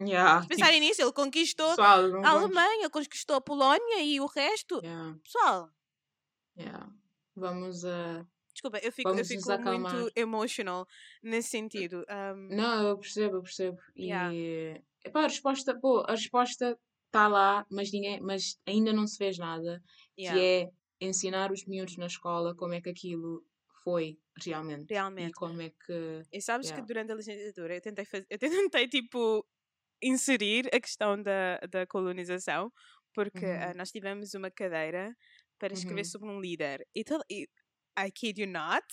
[0.00, 2.26] Yeah, Se tipo, pensarem nisso, ele conquistou pessoal, a vamos.
[2.26, 4.80] Alemanha, conquistou a Polónia e o resto.
[5.22, 5.70] Pessoal.
[7.36, 8.26] Vamos a.
[8.54, 10.86] desculpa, eu fico, eu Vamos fico muito emotional
[11.22, 12.06] nesse sentido.
[12.08, 13.78] Um, Não, eu percebo, eu percebo.
[13.94, 14.82] E Yeah.
[15.04, 16.78] epá, a resposta, pô, a resposta
[17.10, 19.82] está lá, mas, ninguém, mas ainda não se fez nada.
[20.16, 23.44] yeah, Que é ensinar os miúdos na escola como é que aquilo
[23.84, 24.94] foi realmente.
[25.18, 25.34] E realmente.
[25.34, 26.24] como é que.
[26.32, 26.72] E sabes Yeah.
[26.72, 29.46] que durante a licenciatura eu tentei, fazer, eu tentei tipo,
[30.02, 32.72] inserir a questão da, da colonização,
[33.14, 33.60] porque Uhum.
[33.60, 35.16] ah, nós tivemos uma cadeira
[35.58, 36.06] para escrever Uhum.
[36.06, 36.86] sobre um líder.
[36.94, 37.48] E, todo, e
[37.98, 38.86] I kid you not,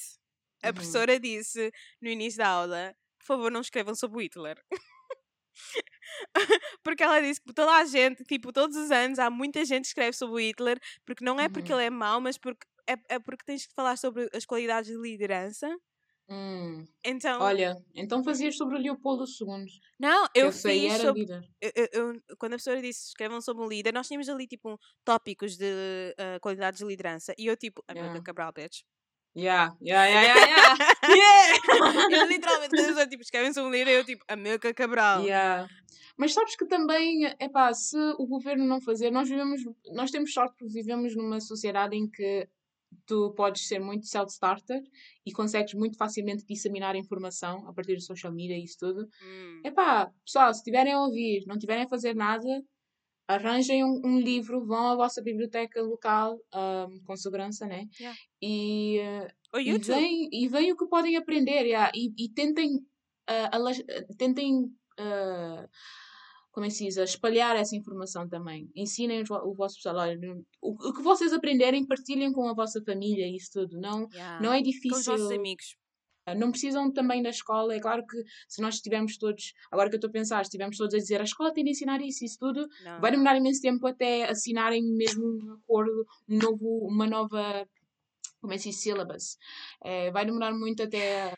[0.63, 0.73] a Uhum.
[0.73, 4.57] professora disse no início da aula: por favor, não escrevam sobre Hitler.
[6.83, 9.87] porque ela disse que toda a gente, tipo, todos os anos, há muita gente que
[9.89, 11.79] escreve sobre o Hitler, porque não é porque Uhum.
[11.79, 14.97] ele é mau, mas porque é, é porque tens que falar sobre as qualidades de
[14.97, 15.67] liderança.
[16.29, 19.79] Hum, Então, Olha, então fazias sobre o Leopoldo II.
[19.97, 21.21] não, eu eu fiz era sobre.
[21.21, 21.41] líder.
[21.61, 24.77] eu- eu- quando a professora disse escrevam sobre um líder, nós tínhamos ali tipo um,
[25.05, 27.33] tópicos de ah, qualidades de liderança.
[27.37, 28.23] E eu, tipo, América Yeah.
[28.25, 28.81] Cabral, bitch.
[29.37, 30.77] Yeah, yeah, yeah, yeah,
[31.15, 31.57] yeah.
[32.09, 35.23] eu literalmente, quando a pessoa tipo, escrevem sobre um líder, eu tipo, América Cabral.
[35.23, 35.69] Yeah.
[36.17, 39.61] Mas sabes que também, epá, se o governo não fazer, nós vivemos,
[39.93, 42.49] nós temos sorte porque vivemos numa sociedade em que
[43.05, 44.81] tu podes ser muito self-starter
[45.23, 49.07] e consegues muito facilmente disseminar informação a partir do social media e isso tudo.
[49.21, 52.47] Hum, Epá, pessoal, se estiverem a ouvir, não estiverem a fazer nada,
[53.27, 57.85] arranjem um, um livro, vão à vossa biblioteca local, ahm, com segurança, né?
[57.99, 58.17] Yeah.
[58.41, 58.99] E,
[59.53, 62.79] O e veem, e veem o que podem aprender, yeah, e, e tentem,
[63.27, 63.49] ah,
[64.17, 65.67] tentem, ah,
[66.51, 68.69] como é que se diz, espalhar essa informação também.
[68.75, 70.17] Ensinem o vosso pessoal, olha,
[70.61, 73.79] o, o que vocês aprenderem, partilhem com a vossa família, isso tudo.
[73.79, 74.41] Não, Yeah.
[74.41, 75.11] não é Com os difícil.
[75.13, 75.75] nossos amigos.
[76.35, 77.75] Não precisam também da escola.
[77.75, 78.17] É claro que
[78.47, 81.23] se nós estivermos todos, agora que eu estou a pensar, estivermos todos a dizer a
[81.23, 83.01] escola tem de ensinar isso, isso tudo, Não.
[83.01, 87.65] vai demorar imenso tempo até assinarem mesmo um acordo, um novo, uma nova,
[88.41, 89.37] como é que se syllabus.
[89.83, 91.33] Eh, vai demorar muito até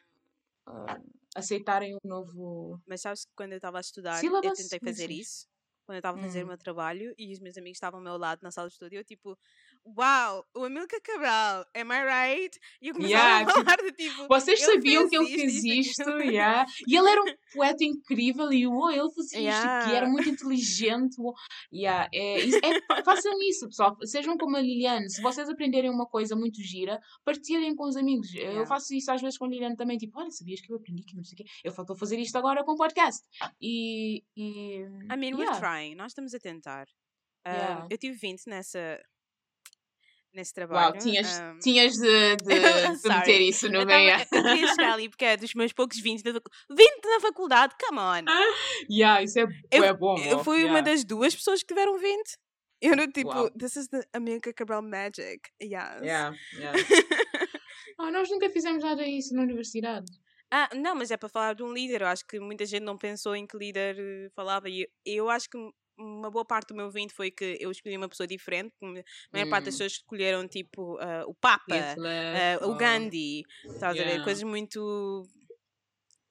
[0.68, 1.00] ah,
[1.36, 2.82] aceitarem um novo.
[2.88, 4.58] Mas sabes que quando eu estava a estudar, eu Syllabus?
[4.58, 5.48] tentei Não fazer isso.
[5.86, 6.50] Quando eu estava a fazer o Hum.
[6.50, 9.04] meu trabalho e os meus amigos estavam ao meu lado na sala de estudo, eu
[9.04, 9.38] tipo,
[9.86, 12.60] uau, o Amilcar Cabral, am I right?
[12.82, 14.28] E eu começava Yeah, a falar de tipo.
[14.28, 16.66] Vocês sabiam que ele fez isto, isto, yeah.
[16.88, 20.10] e ele era um poeta incrível e uou, ele fazia isto aqui, era Yeah.
[20.10, 21.16] muito inteligente.
[21.20, 21.34] uou.
[21.74, 23.98] Yeah, é, é, fa- façam isso, pessoal.
[24.04, 25.10] Sejam como a Liliane.
[25.10, 28.34] Se vocês aprenderem uma coisa muito gira, partilhem com os amigos.
[28.36, 28.66] Eu Yeah.
[28.68, 29.98] faço isso às vezes com a Liliane também.
[29.98, 31.46] Tipo, olha, sabias que eu aprendi que não sei o quê?
[31.64, 33.24] Eu estou a fazer isto agora com o podcast.
[33.62, 34.24] E.
[34.38, 35.60] e I mean, we're yeah.
[35.60, 36.86] trying, nós estamos a tentar.
[37.48, 37.88] Um, Yeah.
[37.90, 39.02] Eu tive 20 nessa,
[40.34, 40.94] nesse trabalho.
[40.94, 42.46] Uau, tinhas, um, tinhas de, de,
[43.02, 44.12] de meter isso no eu, meio.
[44.12, 47.20] tava, eu queria chegar ali porque é dos meus poucos 20 na, facu- 20 na
[47.20, 48.24] faculdade, come on!
[48.90, 50.18] Yeah, isso é, Eu- é bom.
[50.20, 50.92] Eu fui uma Yeah.
[50.92, 52.38] das duas pessoas que tiveram 20.
[52.82, 53.50] Eu era tipo, Uau.
[53.52, 55.42] this is the Amilcar Cabral magic.
[55.62, 55.72] Yes.
[56.02, 56.74] Yeah, yeah.
[57.98, 60.06] Ah, nós nunca fizemos nada disso na universidade.
[60.52, 62.02] Ah, não, mas é para falar de um líder.
[62.02, 64.70] Eu acho que muita gente não pensou em que líder eh, falava.
[64.70, 65.58] E eu, eu acho que
[66.00, 68.74] uma boa parte do meu 20 foi que eu escolhi uma pessoa diferente.
[68.82, 68.86] A
[69.34, 69.78] maior parte das Hum.
[69.78, 73.44] pessoas escolheram tipo ah, o Papa, Hitler, ah, o Gandhi,
[73.74, 74.10] estás a ver?
[74.10, 74.24] Yeah.
[74.24, 75.24] Coisas muito.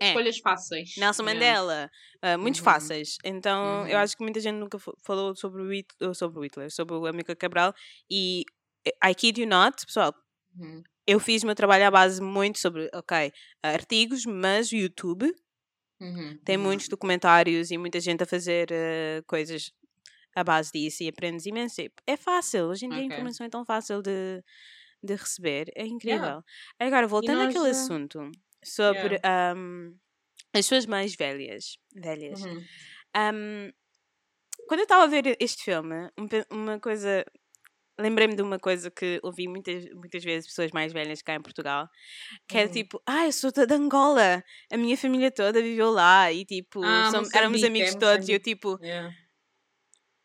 [0.01, 0.09] É.
[0.09, 0.95] Escolhas fáceis.
[0.97, 1.35] Nelson Yeah.
[1.35, 1.91] Mandela,
[2.23, 2.65] ah, muito Uhum.
[2.65, 3.17] fáceis.
[3.25, 4.03] Então, eu Uhum.
[4.03, 6.95] acho que muita gente nunca fa- falou sobre o, Hit- uh, sobre o Hitler, sobre
[6.95, 7.75] o Amílcar Cabral.
[8.11, 8.45] E
[8.87, 10.15] eh, I kid you not, pessoal,
[10.57, 10.83] Uhum.
[11.07, 15.33] eu fiz meu trabalho à base muito sobre, ok, artigos, mas o YouTube
[16.01, 16.41] Uhum.
[16.45, 16.59] tem uhum.
[16.59, 19.73] muitos documentários e muita gente a fazer eh, coisas
[20.35, 21.81] à base disso e aprendes imenso.
[22.07, 23.09] É fácil, hoje em dia a Ok.
[23.09, 24.43] informação é tão fácil de,
[25.03, 26.43] de receber, é incrível.
[26.81, 28.31] Agora, voltando nós, àquele eh, assunto
[28.65, 29.95] sobre ahm,
[30.55, 32.41] as pessoas mais velhas, velhas.
[32.41, 32.69] Uhum.
[33.15, 33.73] ahm,
[34.69, 37.25] quando eu estava a ver este filme, um uma coisa
[37.99, 41.89] lembrei-me de uma coisa que ouvi muitas, muitas vezes pessoas mais velhas cá em Portugal,
[42.49, 42.71] que é Uhum.
[42.71, 44.43] tipo, ah, eu sou toda de Angola,
[44.73, 48.29] a minha família toda viveu lá e tipo, Ah, som- éramos Moçambique, é amigos todos
[48.29, 49.15] e eu tipo, Yeah.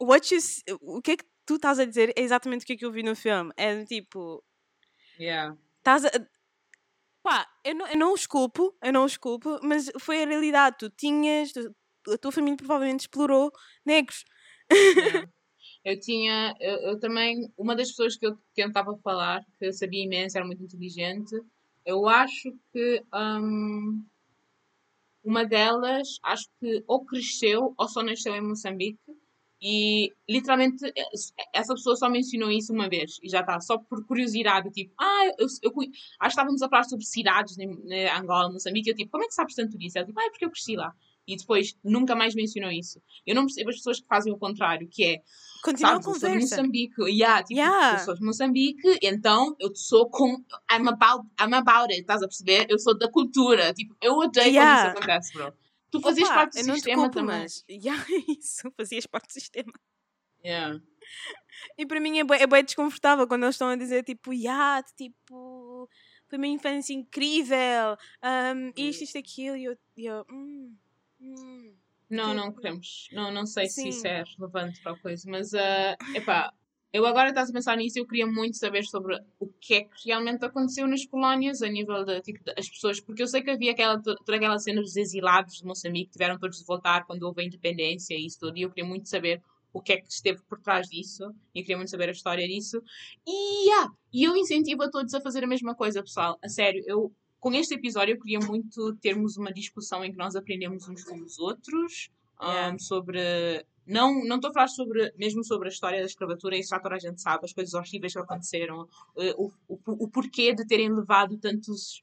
[0.01, 0.39] what you,
[0.81, 2.91] o que é que tu estás a dizer é exatamente o que é que eu
[2.91, 3.51] vi no filme.
[3.57, 4.43] É tipo,
[5.19, 5.55] Yeah.
[5.79, 6.09] estás a.
[7.21, 10.75] Pá, eu não, eu não os culpo, eu não os culpo, mas foi a realidade.
[10.79, 13.51] Tu tinhas, tu- a tua família provavelmente explorou
[13.85, 14.25] negros.
[14.71, 15.27] Yeah.
[15.83, 20.03] Eu tinha, eu, eu também, uma das pessoas que eu tentava falar, que eu sabia
[20.03, 21.35] imenso, era muito inteligente,
[21.85, 24.03] eu acho que hum,
[25.23, 28.99] uma delas, acho que ou cresceu ou só nasceu em Moçambique
[29.61, 34.05] e literalmente es- essa pessoa só mencionou isso uma vez e já está, só por
[34.05, 37.69] curiosidade, tipo, ah, eu, eu, conhe- acho que estávamos a falar sobre cidades em,
[38.09, 39.97] Angola, Moçambique, eu tipo, como é que sabes tanto disso?
[39.97, 40.93] Ela tipo, ah, é porque eu cresci lá.
[41.27, 43.01] E depois nunca mais mencionou isso.
[43.25, 45.21] Eu não percebo as pessoas que fazem o contrário, que é
[45.63, 46.55] Continua Sabes, a eu sou de conversa.
[46.57, 47.01] Moçambique.
[47.03, 47.93] Yeah, tipo, Yeah.
[47.93, 50.33] Eu sou de Moçambique, então eu sou com.
[50.69, 52.65] I'm about, I'm about it, estás a perceber?
[52.69, 53.73] Eu sou da cultura.
[53.73, 54.81] Tipo, eu odeio Yeah.
[54.81, 55.53] quando isso acontece, bro.
[55.89, 57.39] Tu fazias Opa, parte do eu não te sistema culpo, também.
[57.39, 57.63] mas.
[57.69, 59.73] Yeah, isso, fazias parte do sistema.
[60.45, 60.79] Yeah.
[61.77, 64.81] E para mim é bem, é bem desconfortável quando eles estão a dizer tipo, yeah,
[64.97, 65.87] tipo,
[66.27, 70.75] foi uma infância incrível, um, isto, isto, aquilo, e eu, e eu hum,
[71.23, 71.73] hum.
[72.09, 73.09] Não, não queremos.
[73.11, 74.07] Não, não sei se isso sim.
[74.07, 76.53] é relevante para a coisa, mas, uh, epá,
[76.91, 80.09] eu agora estás a pensar nisso eu queria muito saber sobre o que é que
[80.09, 83.71] realmente aconteceu nas colónias, a nível de, tipo, das pessoas, porque eu sei que havia
[83.71, 87.23] aquela, to- toda aquela cena dos exilados de Moçambique, que tiveram todos de voltar quando
[87.23, 89.41] houve a independência e isso tudo, e eu queria muito saber
[89.73, 92.47] o que é que esteve por trás disso, e eu queria muito saber a história
[92.47, 92.79] disso,
[93.25, 96.83] e, yeah, e eu incentivo a todos a fazer a mesma coisa, pessoal, a sério,
[96.85, 97.11] eu
[97.43, 101.21] com este episódio eu queria muito termos uma discussão em que nós aprendemos uns com
[101.21, 102.09] os outros
[102.41, 102.79] um, Yeah.
[102.79, 106.79] sobre não não estou a falar sobre mesmo sobre a história da escravatura isso já
[106.79, 108.87] toda a gente sabe as coisas horríveis que aconteceram
[109.17, 112.01] eh, o, o, o porquê de terem levado tantos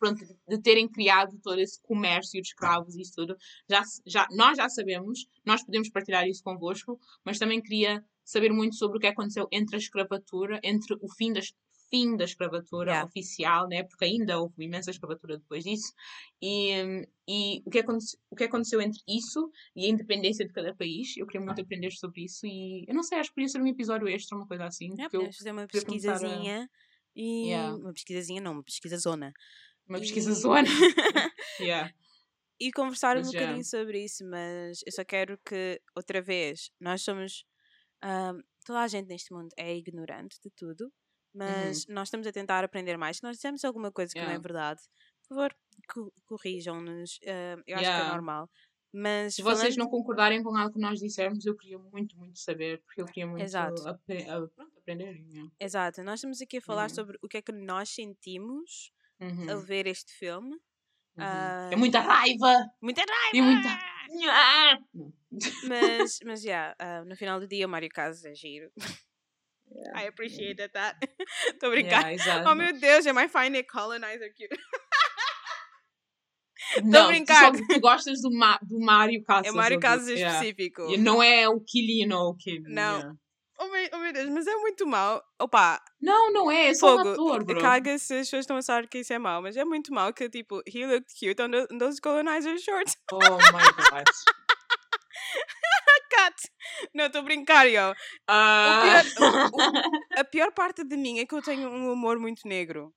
[0.00, 3.36] pronto, de terem criado todo esse comércio de escravos e isso tudo
[3.68, 8.76] já, já nós já sabemos nós podemos partilhar isso convosco mas também queria saber muito
[8.76, 11.54] sobre o que aconteceu entre a escravatura entre o fim das
[11.92, 13.06] fim da escravatura Yeah.
[13.06, 13.82] oficial, né?
[13.84, 15.92] porque ainda houve imensa escravatura depois disso,
[16.40, 20.74] e, e o, que aconte- o que aconteceu entre isso e a independência de cada
[20.74, 21.16] país.
[21.18, 23.66] Eu queria muito aprender sobre isso e eu não sei, acho que podia ser um
[23.66, 24.88] episódio extra, uma coisa assim.
[24.96, 26.70] Porque eu- podemos fazer uma começar a- pesquisazinha
[27.14, 27.76] e Yeah.
[27.76, 29.32] uma pesquisazinha não, uma pesquisa zona.
[29.86, 30.32] uma E- pesquisa
[30.64, 30.68] zona.
[31.60, 31.92] yeah.
[32.60, 33.40] e conversar Mas um já.
[33.40, 37.44] bocadinho sobre isso, mas eu só quero que, outra vez, nós somos.
[38.02, 40.92] ahm, toda a gente neste mundo é ignorante de tudo,
[41.34, 43.16] mas nós estamos a tentar aprender mais.
[43.18, 44.32] Se nós dissemos alguma coisa que não é Uhum.
[44.34, 44.42] Yeah.
[44.42, 44.80] verdade,
[45.22, 45.56] por favor,
[45.92, 47.18] co- corrijam-nos.
[47.26, 48.06] ah, eu acho que Yeah.
[48.08, 48.50] é normal.
[48.94, 52.38] Mas Se vocês falando- não concordarem com algo que nós dissermos, eu queria muito, muito
[52.38, 53.88] saber, porque eu queria muito Exato.
[53.88, 54.24] apre-
[54.54, 55.16] pronto, aprender.
[55.30, 55.50] yeah.
[55.58, 56.94] Exato, nós estamos aqui a falar Uhum.
[56.94, 60.50] sobre o que é que nós sentimos Uhum, ao ver este filme.
[61.16, 61.24] uhum.
[61.24, 62.54] ah, É muita raiva!
[62.82, 63.36] Muita raiva!
[63.36, 63.68] E muita.
[64.30, 64.78] Ah!
[65.66, 68.70] Mas, mas yeah, ah, no final do dia o Mario Casas é giro.
[69.94, 70.96] I appreciate that.
[71.48, 72.10] Estou a brincar.
[72.10, 72.44] Yeah.
[72.46, 74.50] Oh meu Deus, am I finding a colonizer cute?
[76.84, 77.54] Não, tu, brincar.
[77.54, 79.52] só, tu gostas do, Ma, do Mario Casas.
[79.52, 80.38] É Mario Casas yeah.
[80.38, 80.88] específico.
[80.90, 82.62] E Não é o Killian ou o Kim.
[82.62, 82.98] Não.
[82.98, 83.14] yeah.
[83.58, 85.22] Oh, meu, oh meu Deus, mas é muito mau.
[85.38, 86.68] Opa, Não, não é.
[86.68, 87.10] É só um fogo.
[87.10, 87.60] ator, bro.
[87.60, 90.12] Caga se as pessoas estão a achar que isso é mau, mas é muito mau
[90.12, 92.96] que tipo, he looked cute on, the, on those colonizer shorts.
[93.12, 94.04] Oh my god.
[96.14, 96.34] Cat!
[96.94, 97.94] Não, estou a brincar, yo.
[98.28, 99.02] Ah.
[99.16, 99.52] pior- o-
[100.20, 102.92] A pior parte de mim é que eu tenho um humor muito negro.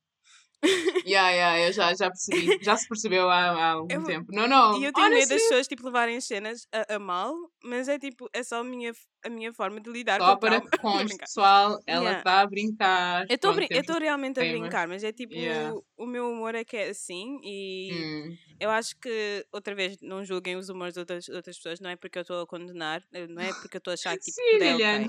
[1.05, 2.57] yeah, yeah, eu já, já percebi.
[2.63, 4.25] Já se percebeu há, há algum Eu- tempo.
[4.31, 4.79] Não, não.
[4.79, 7.99] E eu tenho medo das pessoas tipo, levarem as cenas a, a mal, mas é
[7.99, 8.91] tipo, é só a minha,
[9.25, 12.17] a minha forma de lidar Só com para que conste, pessoal, ela Yeah.
[12.19, 13.25] está a brincar.
[13.29, 15.75] Eu estou Pronto, temos- realmente a brincar, mas é tipo, Yeah.
[15.97, 18.37] o meu humor é que é assim e Hum.
[18.59, 21.95] eu acho que, outra vez, não julguem os humores de outras, outras pessoas, não é
[21.95, 24.35] porque eu estou a condenar, eh, não é porque eu estou a achar que tipo,
[24.35, 25.05] Sim, tudo é yeah,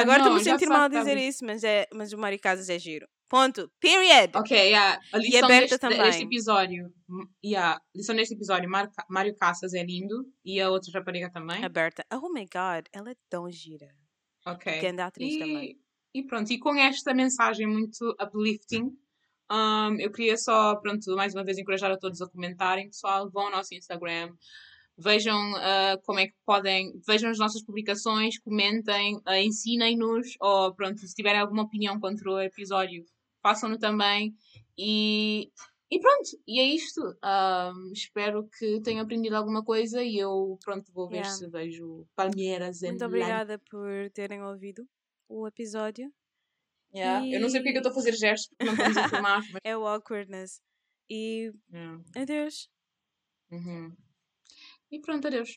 [0.00, 2.38] Agora estou-me a sentir mal a que tá dizer isso, mas, é, mas o Mário
[2.40, 3.06] Casas é giro.
[3.28, 3.68] Ponto.
[3.80, 4.30] Period!
[4.36, 5.00] Ok, yeah.
[5.12, 6.00] a lição Berta deste, também.
[6.00, 6.92] deste episódio.
[7.44, 7.76] Yeah.
[7.76, 11.64] A lição deste episódio, Mário, Ca- Mário Caças é lindo e a outra rapariga também.
[11.64, 13.88] A Berta, oh my god, ela é tão gira.
[14.46, 14.80] Ok.
[14.80, 15.80] Grande atriz E, também.
[16.14, 18.96] e pronto, e com esta mensagem muito uplifting,
[19.50, 23.46] um, eu queria só, pronto, mais uma vez encorajar a todos a comentarem, pessoal, vão
[23.46, 24.32] ao nosso Instagram,
[24.98, 30.98] vejam ah, como é que podem, vejam as nossas publicações, comentem, ah, ensinem-nos, ou pronto,
[30.98, 33.04] se tiverem alguma opinião contra o episódio,
[33.42, 34.34] façam-no também,
[34.78, 35.50] e,
[35.90, 40.92] e pronto, e é isto, Um, espero que tenham aprendido alguma coisa, e eu, pronto,
[40.92, 41.32] vou ver Yeah.
[41.36, 44.86] se vejo Palmeiras em Muito obrigada por terem ouvido
[45.28, 46.12] o episódio.
[46.94, 47.26] Yeah.
[47.26, 49.42] Eu não sei porque é eu estou a fazer gestos, porque não estamos a filmar.
[49.52, 49.60] Mas...
[49.64, 50.60] É o awkwardness.
[51.10, 52.02] E Yeah.
[52.16, 52.68] adeus.
[53.50, 53.94] Uhum.
[54.90, 55.56] E pronto, adeus.